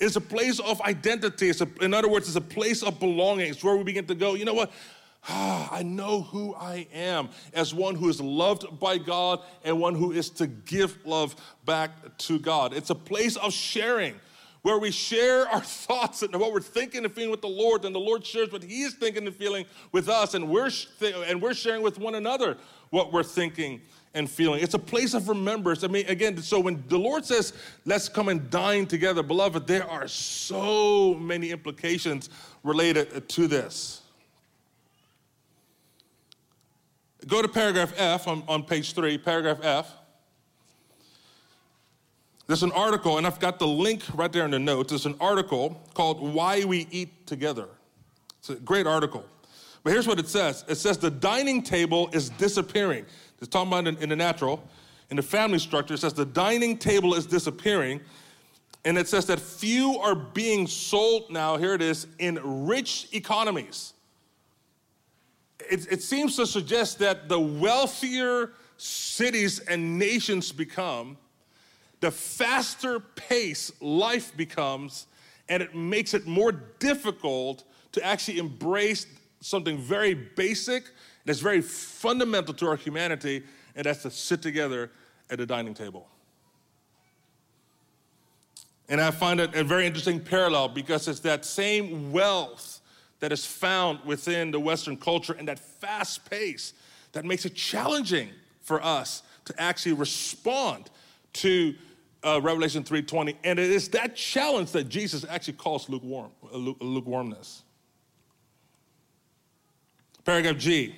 It's 0.00 0.16
a 0.16 0.20
place 0.20 0.60
of 0.60 0.80
identity. 0.82 1.50
It's 1.50 1.60
a, 1.60 1.68
in 1.80 1.94
other 1.94 2.08
words, 2.08 2.26
it's 2.26 2.36
a 2.36 2.40
place 2.40 2.82
of 2.82 2.98
belonging. 3.00 3.50
It's 3.50 3.62
where 3.62 3.76
we 3.76 3.84
begin 3.84 4.06
to 4.06 4.14
go, 4.14 4.34
you 4.34 4.44
know 4.44 4.54
what? 4.54 4.72
Ah, 5.26 5.68
I 5.72 5.82
know 5.82 6.20
who 6.20 6.54
I 6.54 6.86
am 6.92 7.30
as 7.54 7.72
one 7.72 7.94
who 7.94 8.10
is 8.10 8.20
loved 8.20 8.78
by 8.78 8.98
God 8.98 9.40
and 9.64 9.80
one 9.80 9.94
who 9.94 10.12
is 10.12 10.28
to 10.30 10.46
give 10.46 10.98
love 11.06 11.34
back 11.64 11.90
to 12.18 12.38
God. 12.38 12.74
It's 12.74 12.90
a 12.90 12.94
place 12.94 13.36
of 13.36 13.52
sharing 13.52 14.14
where 14.60 14.78
we 14.78 14.90
share 14.90 15.48
our 15.48 15.60
thoughts 15.62 16.22
and 16.22 16.34
what 16.36 16.52
we're 16.52 16.60
thinking 16.60 17.04
and 17.04 17.14
feeling 17.14 17.30
with 17.30 17.40
the 17.40 17.48
Lord, 17.48 17.84
and 17.84 17.94
the 17.94 18.00
Lord 18.00 18.26
shares 18.26 18.52
what 18.52 18.62
He 18.62 18.82
is 18.82 18.94
thinking 18.94 19.26
and 19.26 19.34
feeling 19.34 19.64
with 19.92 20.08
us, 20.08 20.34
and 20.34 20.48
we're, 20.48 20.70
th- 20.70 21.14
and 21.26 21.40
we're 21.40 21.54
sharing 21.54 21.82
with 21.82 21.98
one 21.98 22.16
another 22.16 22.58
what 22.90 23.12
we're 23.12 23.22
thinking 23.22 23.80
and 24.14 24.30
feeling. 24.30 24.62
It's 24.62 24.74
a 24.74 24.78
place 24.78 25.14
of 25.14 25.28
remembrance. 25.28 25.84
I 25.84 25.88
mean, 25.88 26.06
again, 26.06 26.38
so 26.38 26.60
when 26.60 26.82
the 26.88 26.98
Lord 26.98 27.24
says, 27.24 27.52
let's 27.84 28.08
come 28.08 28.28
and 28.28 28.48
dine 28.50 28.86
together, 28.86 29.22
beloved, 29.22 29.66
there 29.66 29.88
are 29.88 30.08
so 30.08 31.14
many 31.14 31.50
implications 31.50 32.30
related 32.62 33.28
to 33.28 33.46
this. 33.46 34.02
Go 37.26 37.42
to 37.42 37.48
paragraph 37.48 37.92
F 37.96 38.28
on, 38.28 38.44
on 38.46 38.62
page 38.62 38.92
three, 38.92 39.18
paragraph 39.18 39.58
F. 39.62 39.92
There's 42.46 42.62
an 42.62 42.72
article, 42.72 43.16
and 43.16 43.26
I've 43.26 43.40
got 43.40 43.58
the 43.58 43.66
link 43.66 44.02
right 44.14 44.30
there 44.30 44.44
in 44.44 44.50
the 44.50 44.58
notes. 44.58 44.90
There's 44.90 45.06
an 45.06 45.16
article 45.18 45.80
called 45.94 46.20
Why 46.20 46.64
We 46.64 46.86
Eat 46.90 47.26
Together. 47.26 47.68
It's 48.38 48.50
a 48.50 48.56
great 48.56 48.86
article. 48.86 49.24
But 49.82 49.92
here's 49.92 50.06
what 50.06 50.18
it 50.18 50.28
says 50.28 50.64
it 50.68 50.76
says 50.76 50.98
the 50.98 51.10
dining 51.10 51.62
table 51.62 52.10
is 52.12 52.30
disappearing. 52.30 53.06
It's 53.44 53.50
talking 53.50 53.70
about 53.70 53.86
in, 53.86 53.98
in 53.98 54.08
the 54.08 54.16
natural. 54.16 54.66
In 55.10 55.18
the 55.18 55.22
family 55.22 55.58
structure, 55.58 55.92
it 55.92 55.98
says 55.98 56.14
the 56.14 56.24
dining 56.24 56.78
table 56.78 57.12
is 57.12 57.26
disappearing. 57.26 58.00
And 58.86 58.96
it 58.96 59.06
says 59.06 59.26
that 59.26 59.38
few 59.38 59.98
are 59.98 60.14
being 60.14 60.66
sold 60.66 61.30
now, 61.30 61.58
here 61.58 61.74
it 61.74 61.82
is, 61.82 62.06
in 62.18 62.40
rich 62.66 63.08
economies. 63.12 63.92
it, 65.60 65.92
it 65.92 66.02
seems 66.02 66.36
to 66.36 66.46
suggest 66.46 66.98
that 67.00 67.28
the 67.28 67.38
wealthier 67.38 68.52
cities 68.78 69.58
and 69.58 69.98
nations 69.98 70.50
become, 70.50 71.18
the 72.00 72.10
faster 72.10 73.00
pace 73.00 73.70
life 73.82 74.34
becomes, 74.38 75.06
and 75.50 75.62
it 75.62 75.74
makes 75.74 76.14
it 76.14 76.26
more 76.26 76.52
difficult 76.78 77.64
to 77.92 78.02
actually 78.02 78.38
embrace 78.38 79.06
something 79.40 79.76
very 79.76 80.14
basic 80.14 80.84
that's 81.24 81.40
very 81.40 81.60
fundamental 81.60 82.54
to 82.54 82.68
our 82.68 82.76
humanity, 82.76 83.42
and 83.74 83.86
that's 83.86 84.02
to 84.02 84.10
sit 84.10 84.42
together 84.42 84.90
at 85.30 85.40
a 85.40 85.46
dining 85.46 85.74
table. 85.74 86.08
And 88.88 89.00
I 89.00 89.10
find 89.10 89.40
it 89.40 89.54
a 89.54 89.64
very 89.64 89.86
interesting 89.86 90.20
parallel 90.20 90.68
because 90.68 91.08
it's 91.08 91.20
that 91.20 91.44
same 91.44 92.12
wealth 92.12 92.80
that 93.20 93.32
is 93.32 93.46
found 93.46 94.00
within 94.04 94.50
the 94.50 94.60
Western 94.60 94.96
culture 94.96 95.32
and 95.32 95.48
that 95.48 95.58
fast 95.58 96.28
pace 96.28 96.74
that 97.12 97.24
makes 97.24 97.46
it 97.46 97.54
challenging 97.54 98.28
for 98.60 98.84
us 98.84 99.22
to 99.46 99.54
actually 99.60 99.94
respond 99.94 100.90
to 101.32 101.74
uh, 102.22 102.40
Revelation 102.42 102.82
3:20. 102.82 103.36
And 103.44 103.58
it 103.58 103.70
is 103.70 103.88
that 103.90 104.16
challenge 104.16 104.72
that 104.72 104.88
Jesus 104.88 105.24
actually 105.28 105.54
calls 105.54 105.88
lukewarm, 105.88 106.32
uh, 106.52 106.56
lukewarmness. 106.56 107.62
Paragraph 110.24 110.56
G. 110.56 110.94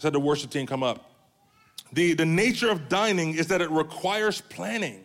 Said 0.00 0.14
the 0.14 0.20
worship 0.20 0.50
team 0.50 0.66
come 0.66 0.82
up. 0.82 1.10
The, 1.92 2.14
the 2.14 2.24
nature 2.24 2.70
of 2.70 2.88
dining 2.88 3.34
is 3.34 3.48
that 3.48 3.60
it 3.60 3.70
requires 3.70 4.40
planning. 4.40 5.04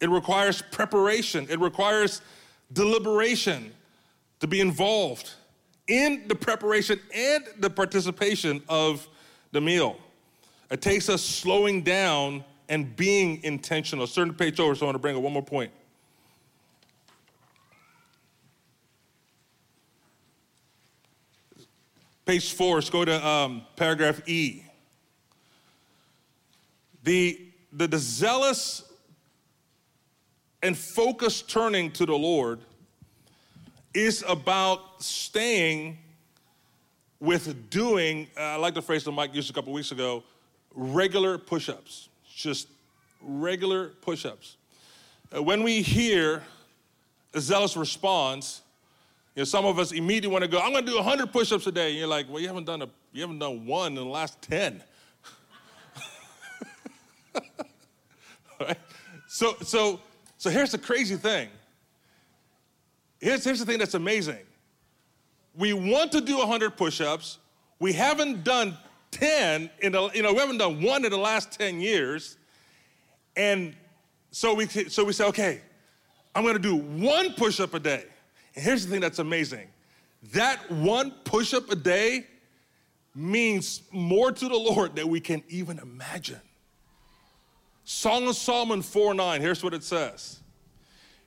It 0.00 0.08
requires 0.08 0.62
preparation. 0.62 1.46
It 1.50 1.60
requires 1.60 2.22
deliberation 2.72 3.74
to 4.40 4.46
be 4.46 4.62
involved 4.62 5.34
in 5.86 6.26
the 6.28 6.34
preparation 6.34 6.98
and 7.14 7.44
the 7.58 7.68
participation 7.68 8.62
of 8.70 9.06
the 9.52 9.60
meal. 9.60 9.98
It 10.70 10.80
takes 10.80 11.10
us 11.10 11.22
slowing 11.22 11.82
down 11.82 12.42
and 12.70 12.96
being 12.96 13.44
intentional. 13.44 14.06
Certain 14.06 14.32
page 14.32 14.58
over, 14.60 14.74
so 14.74 14.86
I 14.86 14.88
want 14.88 14.94
to 14.94 14.98
bring 14.98 15.14
up 15.14 15.22
one 15.22 15.34
more 15.34 15.42
point. 15.42 15.70
Page 22.26 22.54
four, 22.54 22.74
let's 22.74 22.90
go 22.90 23.04
to 23.04 23.24
um, 23.24 23.62
paragraph 23.76 24.20
E. 24.28 24.64
The, 27.04 27.40
the, 27.72 27.86
the 27.86 27.98
zealous 27.98 28.82
and 30.60 30.76
focused 30.76 31.48
turning 31.48 31.92
to 31.92 32.04
the 32.04 32.16
Lord 32.16 32.58
is 33.94 34.24
about 34.26 35.00
staying 35.00 35.98
with 37.20 37.70
doing, 37.70 38.26
uh, 38.36 38.40
I 38.40 38.56
like 38.56 38.74
the 38.74 38.82
phrase 38.82 39.04
that 39.04 39.12
Mike 39.12 39.32
used 39.32 39.48
a 39.48 39.52
couple 39.52 39.72
weeks 39.72 39.92
ago, 39.92 40.24
regular 40.74 41.38
push 41.38 41.68
ups. 41.68 42.08
Just 42.34 42.66
regular 43.22 43.90
push 44.00 44.26
ups. 44.26 44.56
Uh, 45.32 45.44
when 45.44 45.62
we 45.62 45.80
hear 45.80 46.42
a 47.34 47.40
zealous 47.40 47.76
response, 47.76 48.62
you 49.36 49.42
know, 49.42 49.44
some 49.44 49.66
of 49.66 49.78
us 49.78 49.92
immediately 49.92 50.30
want 50.30 50.44
to 50.44 50.48
go, 50.48 50.58
I'm 50.58 50.72
going 50.72 50.86
to 50.86 50.90
do 50.90 50.96
100 50.96 51.30
push 51.30 51.52
ups 51.52 51.66
a 51.66 51.72
day. 51.72 51.90
And 51.90 51.98
you're 51.98 52.08
like, 52.08 52.26
well, 52.28 52.40
you 52.40 52.48
haven't 52.48 52.64
done, 52.64 52.80
a, 52.80 52.88
you 53.12 53.20
haven't 53.20 53.38
done 53.38 53.66
one 53.66 53.88
in 53.88 53.94
the 53.96 54.04
last 54.04 54.40
10. 54.40 54.82
right? 58.60 58.78
So, 59.28 59.54
so, 59.60 60.00
so 60.38 60.48
here's 60.48 60.72
the 60.72 60.78
crazy 60.78 61.16
thing. 61.16 61.50
Here's, 63.20 63.44
here's 63.44 63.58
the 63.58 63.66
thing 63.66 63.78
that's 63.78 63.92
amazing. 63.92 64.40
We 65.54 65.74
want 65.74 66.12
to 66.12 66.22
do 66.22 66.38
100 66.38 66.74
push 66.78 67.02
ups. 67.02 67.36
We 67.78 67.92
haven't 67.92 68.42
done 68.42 68.78
10 69.10 69.68
in 69.82 69.92
the, 69.92 70.10
you 70.14 70.22
know, 70.22 70.32
we 70.32 70.38
haven't 70.38 70.58
done 70.58 70.82
one 70.82 71.04
in 71.04 71.10
the 71.10 71.18
last 71.18 71.52
10 71.58 71.78
years. 71.78 72.38
And 73.36 73.76
so 74.30 74.54
we, 74.54 74.66
so 74.66 75.04
we 75.04 75.12
say, 75.12 75.26
okay, 75.26 75.60
I'm 76.34 76.46
gonna 76.46 76.58
do 76.58 76.76
one 76.76 77.34
push 77.34 77.60
up 77.60 77.74
a 77.74 77.78
day. 77.78 78.04
Here's 78.56 78.86
the 78.86 78.90
thing 78.90 79.00
that's 79.00 79.18
amazing 79.18 79.68
that 80.32 80.70
one 80.70 81.12
push 81.24 81.54
up 81.54 81.70
a 81.70 81.76
day 81.76 82.26
means 83.14 83.82
more 83.92 84.32
to 84.32 84.48
the 84.48 84.56
Lord 84.56 84.96
than 84.96 85.08
we 85.08 85.20
can 85.20 85.42
even 85.48 85.78
imagine. 85.78 86.40
Song 87.84 88.26
of 88.26 88.34
Solomon 88.34 88.82
4 88.82 89.14
9, 89.14 89.40
here's 89.40 89.62
what 89.62 89.74
it 89.74 89.84
says 89.84 90.40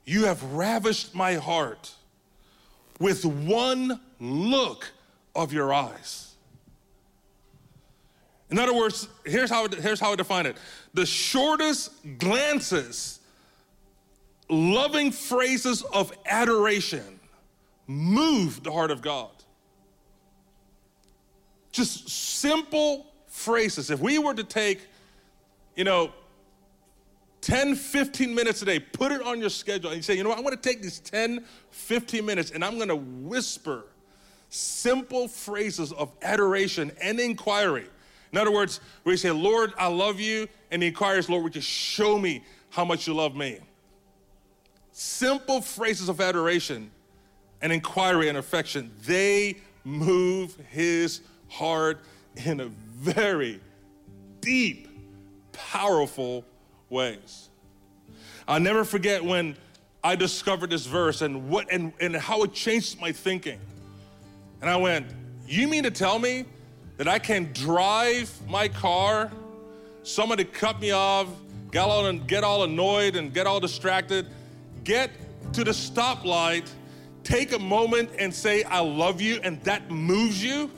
You 0.05 0.25
have 0.25 0.43
ravished 0.43 1.15
my 1.15 1.35
heart 1.35 1.93
with 2.99 3.23
one 3.23 3.99
look 4.19 4.91
of 5.35 5.53
your 5.53 5.73
eyes. 5.73 6.25
In 8.49 8.57
other 8.57 8.73
words, 8.73 9.07
here's 9.25 9.51
how, 9.51 9.67
here's 9.67 9.99
how 9.99 10.11
I 10.11 10.15
define 10.15 10.47
it 10.47 10.57
the 10.93 11.05
shortest 11.05 11.91
glances, 12.17 13.19
loving 14.49 15.11
phrases 15.11 15.83
of 15.83 16.11
adoration 16.25 17.18
move 17.89 18.61
the 18.61 18.71
heart 18.71 18.91
of 18.91 19.01
God. 19.01 19.31
Just 21.71 22.07
simple 22.09 23.07
phrases. 23.27 23.89
If 23.89 23.99
we 23.99 24.19
were 24.19 24.35
to 24.35 24.43
take, 24.43 24.87
you 25.75 25.83
know, 25.83 26.11
10, 27.41 27.75
15 27.75 28.35
minutes 28.35 28.61
a 28.61 28.65
day. 28.65 28.79
Put 28.79 29.11
it 29.11 29.21
on 29.21 29.39
your 29.39 29.49
schedule 29.49 29.89
and 29.89 29.97
you 29.97 30.03
say, 30.03 30.15
you 30.15 30.23
know 30.23 30.29
what, 30.29 30.37
I'm 30.37 30.43
gonna 30.43 30.57
take 30.57 30.81
these 30.81 30.99
10, 30.99 31.43
15 31.71 32.25
minutes 32.25 32.51
and 32.51 32.63
I'm 32.63 32.77
gonna 32.77 32.95
whisper 32.95 33.85
simple 34.49 35.27
phrases 35.27 35.91
of 35.93 36.11
adoration 36.21 36.91
and 37.01 37.19
inquiry. 37.19 37.87
In 38.31 38.37
other 38.37 38.51
words, 38.51 38.81
where 39.03 39.13
you 39.13 39.17
say, 39.17 39.31
Lord, 39.31 39.73
I 39.77 39.87
love 39.87 40.19
you, 40.19 40.47
and 40.71 40.81
the 40.81 40.87
inquiry 40.87 41.19
is, 41.19 41.29
Lord, 41.29 41.43
would 41.43 41.55
you 41.55 41.61
show 41.61 42.19
me 42.19 42.43
how 42.69 42.85
much 42.85 43.07
you 43.07 43.13
love 43.13 43.35
me? 43.35 43.59
Simple 44.91 45.61
phrases 45.61 46.09
of 46.09 46.19
adoration 46.19 46.91
and 47.61 47.73
inquiry 47.73 48.29
and 48.29 48.37
affection, 48.37 48.91
they 49.05 49.57
move 49.83 50.55
his 50.69 51.21
heart 51.47 51.99
in 52.45 52.59
a 52.59 52.65
very 52.65 53.59
deep, 54.41 54.87
powerful 55.51 56.45
ways. 56.89 57.49
I'll 58.47 58.59
never 58.59 58.83
forget 58.83 59.23
when 59.23 59.55
I 60.03 60.15
discovered 60.15 60.69
this 60.69 60.85
verse 60.85 61.21
and 61.21 61.49
what 61.49 61.71
and, 61.71 61.91
and 61.99 62.15
how 62.15 62.43
it 62.43 62.53
changed 62.53 62.99
my 63.01 63.11
thinking. 63.11 63.59
And 64.61 64.69
I 64.69 64.77
went, 64.77 65.07
You 65.45 65.67
mean 65.67 65.83
to 65.83 65.91
tell 65.91 66.19
me 66.19 66.45
that 66.97 67.07
I 67.07 67.19
can 67.19 67.51
drive 67.53 68.31
my 68.47 68.67
car, 68.67 69.31
somebody 70.03 70.45
cut 70.45 70.79
me 70.79 70.91
off, 70.91 71.27
get 71.71 71.83
all, 71.83 72.11
get 72.13 72.43
all 72.43 72.63
annoyed 72.63 73.15
and 73.15 73.33
get 73.33 73.45
all 73.47 73.59
distracted, 73.59 74.25
get 74.83 75.11
to 75.53 75.63
the 75.63 75.71
stoplight, 75.71 76.69
take 77.23 77.51
a 77.51 77.59
moment 77.59 78.09
and 78.17 78.33
say, 78.33 78.63
I 78.63 78.79
love 78.79 79.21
you, 79.21 79.39
and 79.43 79.61
that 79.63 79.89
moves 79.89 80.43
you? 80.43 80.69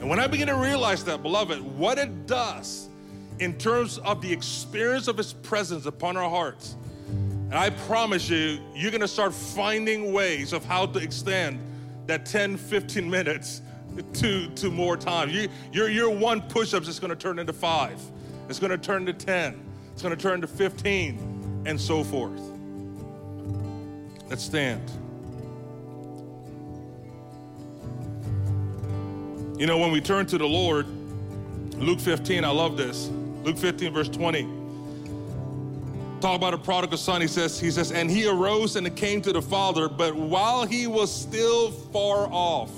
And 0.00 0.08
when 0.08 0.20
I 0.20 0.26
begin 0.26 0.48
to 0.48 0.54
realize 0.54 1.04
that, 1.04 1.22
beloved, 1.22 1.60
what 1.60 1.98
it 1.98 2.26
does 2.26 2.88
in 3.40 3.56
terms 3.58 3.98
of 3.98 4.20
the 4.20 4.32
experience 4.32 5.08
of 5.08 5.16
His 5.16 5.32
presence 5.32 5.86
upon 5.86 6.16
our 6.16 6.28
hearts. 6.28 6.76
And 7.06 7.54
I 7.54 7.70
promise 7.70 8.28
you, 8.28 8.58
you're 8.74 8.90
gonna 8.90 9.08
start 9.08 9.32
finding 9.32 10.12
ways 10.12 10.52
of 10.52 10.64
how 10.64 10.86
to 10.86 10.98
extend 10.98 11.60
that 12.06 12.26
10, 12.26 12.56
15 12.56 13.08
minutes 13.08 13.62
to, 14.14 14.48
to 14.50 14.70
more 14.70 14.96
time. 14.96 15.30
You, 15.30 15.48
your, 15.72 15.88
your 15.88 16.10
one 16.10 16.42
push 16.42 16.74
up 16.74 16.82
is 16.82 17.00
gonna 17.00 17.16
turn 17.16 17.38
into 17.38 17.52
five, 17.52 18.00
it's 18.48 18.58
gonna 18.58 18.78
turn 18.78 19.06
to 19.06 19.12
10, 19.12 19.60
it's 19.92 20.02
gonna 20.02 20.16
turn 20.16 20.40
to 20.40 20.46
15, 20.46 21.62
and 21.66 21.80
so 21.80 22.04
forth. 22.04 22.57
Let's 24.28 24.44
stand. 24.44 24.90
You 29.58 29.66
know, 29.66 29.78
when 29.78 29.90
we 29.90 30.00
turn 30.00 30.26
to 30.26 30.38
the 30.38 30.46
Lord, 30.46 30.86
Luke 31.76 32.00
15, 32.00 32.44
I 32.44 32.50
love 32.50 32.76
this. 32.76 33.10
Luke 33.42 33.56
15, 33.56 33.92
verse 33.92 34.08
20. 34.08 34.46
Talk 36.20 36.36
about 36.36 36.52
a 36.52 36.58
prodigal 36.58 36.98
son. 36.98 37.20
He 37.20 37.28
says, 37.28 37.58
he 37.58 37.70
says, 37.70 37.90
and 37.90 38.10
he 38.10 38.28
arose 38.28 38.76
and 38.76 38.94
came 38.96 39.22
to 39.22 39.32
the 39.32 39.40
father, 39.40 39.88
but 39.88 40.14
while 40.14 40.66
he 40.66 40.86
was 40.86 41.12
still 41.14 41.70
far 41.70 42.28
off, 42.30 42.70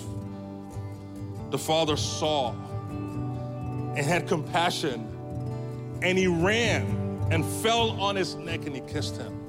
the 1.51 1.59
father 1.59 1.97
saw 1.97 2.53
and 2.91 3.99
had 3.99 4.29
compassion, 4.29 5.07
and 6.03 6.17
he 6.17 6.27
ran 6.27 7.29
and 7.31 7.45
fell 7.45 7.91
on 8.01 8.15
his 8.15 8.37
neck 8.37 8.67
and 8.67 8.75
he 8.75 8.81
kissed 8.83 9.17
him. 9.17 9.40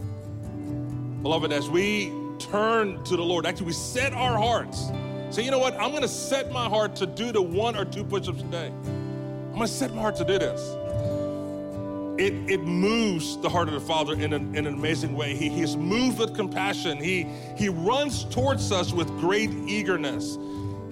Beloved, 1.22 1.52
as 1.52 1.70
we 1.70 2.12
turn 2.40 3.04
to 3.04 3.16
the 3.16 3.24
Lord, 3.24 3.46
actually, 3.46 3.68
we 3.68 3.74
set 3.74 4.14
our 4.14 4.38
hearts. 4.38 4.92
Say, 5.30 5.44
you 5.44 5.52
know 5.52 5.60
what? 5.60 5.80
I'm 5.80 5.92
going 5.92 6.02
to 6.02 6.08
set 6.08 6.52
my 6.52 6.68
heart 6.68 6.96
to 6.98 7.06
do 7.06 7.32
the 7.32 7.42
one 7.42 7.78
or 7.78 7.86
two 7.86 8.04
push 8.04 8.28
ups 8.28 8.42
a 8.42 8.46
day. 8.46 8.68
I'm 8.68 9.54
going 9.54 9.62
to 9.62 9.68
set 9.68 9.94
my 9.94 10.02
heart 10.02 10.16
to 10.18 10.26
do 10.26 10.40
this 10.40 10.62
it, 12.22 12.34
it 12.50 12.62
moves 12.62 13.38
the 13.38 13.50
heart 13.50 13.68
of 13.68 13.74
the 13.74 13.80
Father 13.80 14.14
in 14.14 14.34
an, 14.34 14.56
in 14.56 14.68
an 14.68 14.74
amazing 14.74 15.16
way. 15.16 15.36
He, 15.36 15.50
he's 15.50 15.76
moved 15.76 16.20
with 16.20 16.36
compassion. 16.36 16.98
He, 16.98 17.26
he 17.58 17.70
runs 17.70 18.26
towards 18.26 18.72
us 18.72 18.94
with 18.94 19.08
great 19.20 19.50
eagerness. 19.50 20.38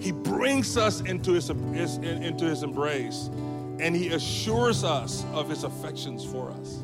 He 0.00 0.10
brings 0.10 0.76
us 0.76 1.00
into 1.02 1.32
his, 1.32 1.48
his, 1.72 1.96
into 1.98 2.46
his 2.46 2.62
embrace 2.62 3.30
and 3.78 3.94
he 3.94 4.08
assures 4.08 4.82
us 4.82 5.24
of 5.32 5.48
his 5.48 5.64
affections 5.64 6.24
for 6.24 6.50
us. 6.50 6.80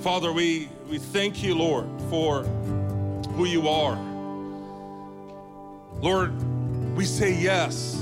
Father, 0.00 0.32
we, 0.32 0.70
we 0.88 0.96
thank 0.96 1.42
you, 1.42 1.54
Lord, 1.54 1.86
for 2.08 2.44
who 3.34 3.44
you 3.44 3.68
are. 3.68 3.96
Lord, 6.00 6.32
we 6.96 7.04
say 7.04 7.34
yes. 7.34 8.00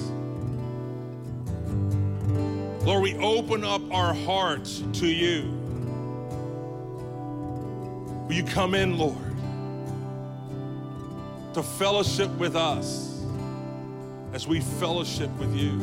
Lord, 2.84 3.02
we 3.02 3.16
open 3.16 3.64
up 3.64 3.82
our 3.92 4.14
hearts 4.14 4.84
to 4.92 5.08
you. 5.08 5.50
Will 8.28 8.34
you 8.34 8.44
come 8.44 8.76
in, 8.76 8.96
Lord, 8.96 9.16
to 11.54 11.64
fellowship 11.64 12.30
with 12.38 12.54
us 12.54 13.24
as 14.32 14.46
we 14.46 14.60
fellowship 14.60 15.30
with 15.38 15.52
you? 15.52 15.80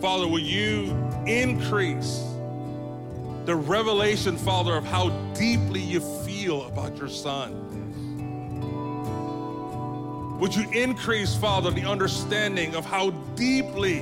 Father, 0.00 0.26
will 0.26 0.40
you 0.40 0.92
increase 1.24 2.33
the 3.44 3.54
revelation, 3.54 4.36
Father, 4.38 4.74
of 4.74 4.84
how 4.84 5.10
deeply 5.34 5.80
you 5.80 6.00
feel 6.24 6.66
about 6.66 6.96
your 6.96 7.08
Son? 7.08 7.60
Would 10.38 10.54
you 10.54 10.68
increase, 10.70 11.34
Father, 11.36 11.70
the 11.70 11.84
understanding 11.84 12.74
of 12.74 12.84
how 12.84 13.10
deeply 13.36 13.98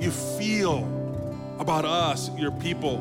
you 0.00 0.10
feel 0.10 0.84
about 1.58 1.84
us, 1.84 2.30
your 2.36 2.50
people? 2.50 2.98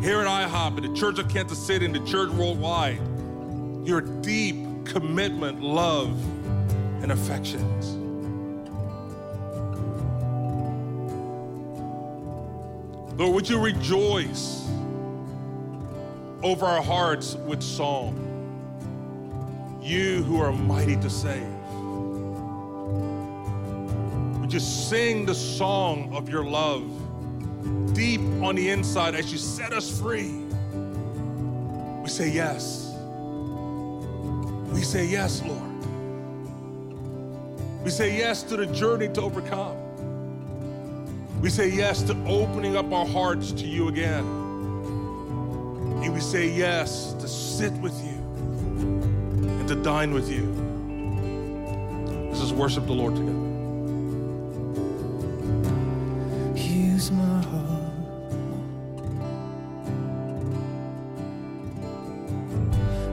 Here 0.00 0.20
at 0.20 0.26
IHOP, 0.26 0.78
in 0.78 0.92
the 0.92 0.98
Church 0.98 1.18
of 1.18 1.28
Kansas 1.28 1.58
City, 1.58 1.84
and 1.84 1.94
the 1.94 2.04
church 2.06 2.30
worldwide, 2.30 3.00
your 3.86 4.00
deep 4.00 4.86
commitment, 4.86 5.60
love, 5.60 6.18
and 7.02 7.12
affections. 7.12 7.99
Lord, 13.20 13.34
would 13.34 13.48
you 13.50 13.58
rejoice 13.60 14.66
over 16.42 16.64
our 16.64 16.82
hearts 16.82 17.34
with 17.34 17.62
song? 17.62 18.16
You 19.82 20.22
who 20.22 20.40
are 20.40 20.52
mighty 20.52 20.96
to 20.96 21.10
save. 21.10 21.46
Would 24.40 24.50
you 24.50 24.58
sing 24.58 25.26
the 25.26 25.34
song 25.34 26.14
of 26.14 26.30
your 26.30 26.44
love 26.44 26.82
deep 27.92 28.22
on 28.42 28.54
the 28.54 28.70
inside 28.70 29.14
as 29.14 29.30
you 29.30 29.36
set 29.36 29.74
us 29.74 30.00
free? 30.00 30.30
We 32.02 32.08
say 32.08 32.30
yes. 32.30 32.90
We 34.72 34.80
say 34.80 35.04
yes, 35.04 35.42
Lord. 35.44 35.84
We 37.84 37.90
say 37.90 38.16
yes 38.16 38.42
to 38.44 38.56
the 38.56 38.64
journey 38.64 39.10
to 39.10 39.20
overcome. 39.20 39.79
We 41.40 41.48
say 41.48 41.70
yes 41.70 42.02
to 42.02 42.12
opening 42.26 42.76
up 42.76 42.92
our 42.92 43.06
hearts 43.06 43.50
to 43.52 43.66
you 43.66 43.88
again. 43.88 44.26
And 46.02 46.12
we 46.12 46.20
say 46.20 46.50
yes 46.50 47.14
to 47.14 47.26
sit 47.26 47.72
with 47.74 47.98
you 48.04 48.18
and 49.58 49.66
to 49.66 49.74
dine 49.76 50.12
with 50.12 50.30
you. 50.30 50.44
Let's 52.28 52.40
just 52.40 52.54
worship 52.54 52.84
the 52.86 52.92
Lord 52.92 53.16
together. 53.16 53.38
Here's 56.54 57.10
my 57.10 57.42
heart. 57.42 57.80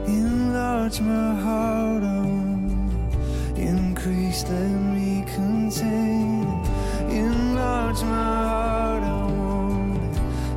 Enlarge 0.06 1.00
my 1.00 1.34
heart, 1.34 2.02
want 2.02 3.08
increase, 3.56 4.44
let 4.44 4.68
me 4.68 5.24
contain. 5.34 6.27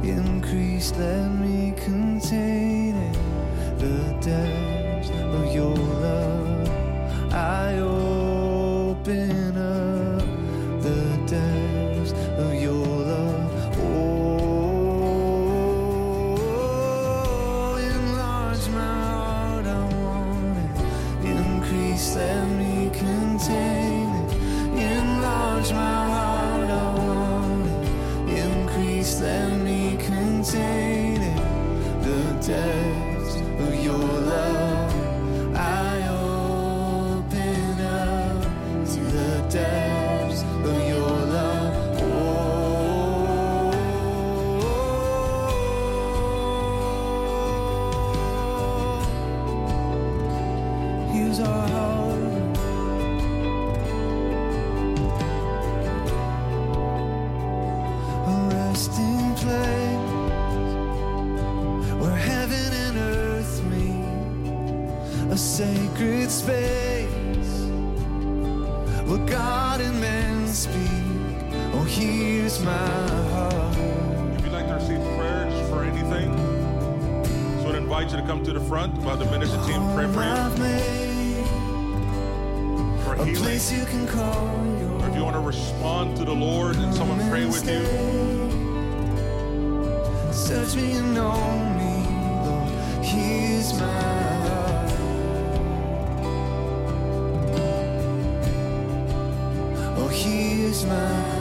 Increase, 0.04 0.92
let 0.98 1.31
sacred 66.42 67.46
space 67.46 67.62
where 69.06 69.26
God 69.28 69.82
and 69.82 70.00
man 70.00 70.48
speak. 70.48 70.76
Oh, 71.74 71.84
here's 71.88 72.60
my 72.64 72.72
heart. 72.72 73.78
If 74.36 74.44
you'd 74.44 74.54
like 74.54 74.68
to 74.68 74.74
receive 74.76 75.02
prayer 75.18 75.50
just 75.50 75.70
for 75.70 75.84
anything, 75.84 76.32
so 77.62 77.70
I'd 77.70 77.76
invite 77.76 78.12
you 78.12 78.18
to 78.18 78.26
come 78.26 78.44
to 78.44 78.54
the 78.54 78.62
front 78.62 78.98
while 79.00 79.18
the 79.18 79.26
ministry 79.26 79.60
team 79.66 79.82
pray 79.96 80.08
for 80.12 80.24
you, 80.24 80.38
for 83.04 83.14
a 83.14 83.26
healing. 83.26 83.36
place 83.36 83.72
you 83.72 83.86
can 83.86 84.08
call 84.08 84.48
your 84.80 84.92
Or 85.02 85.10
if 85.10 85.16
you 85.16 85.24
want 85.24 85.36
to 85.36 85.42
respond 85.42 86.18
to 86.18 86.26
the 86.26 86.34
Lord 86.34 86.76
and 86.78 86.94
someone 86.94 87.20
pray 87.30 87.46
with 87.46 87.68
you, 87.70 87.86
Search 90.32 90.76
me 90.76 90.94
and 90.94 91.14
know 91.14 91.34
me, 91.78 92.06
Lord. 92.46 93.06
Here's 93.06 93.74
my 93.80 94.31
here's 100.84 101.41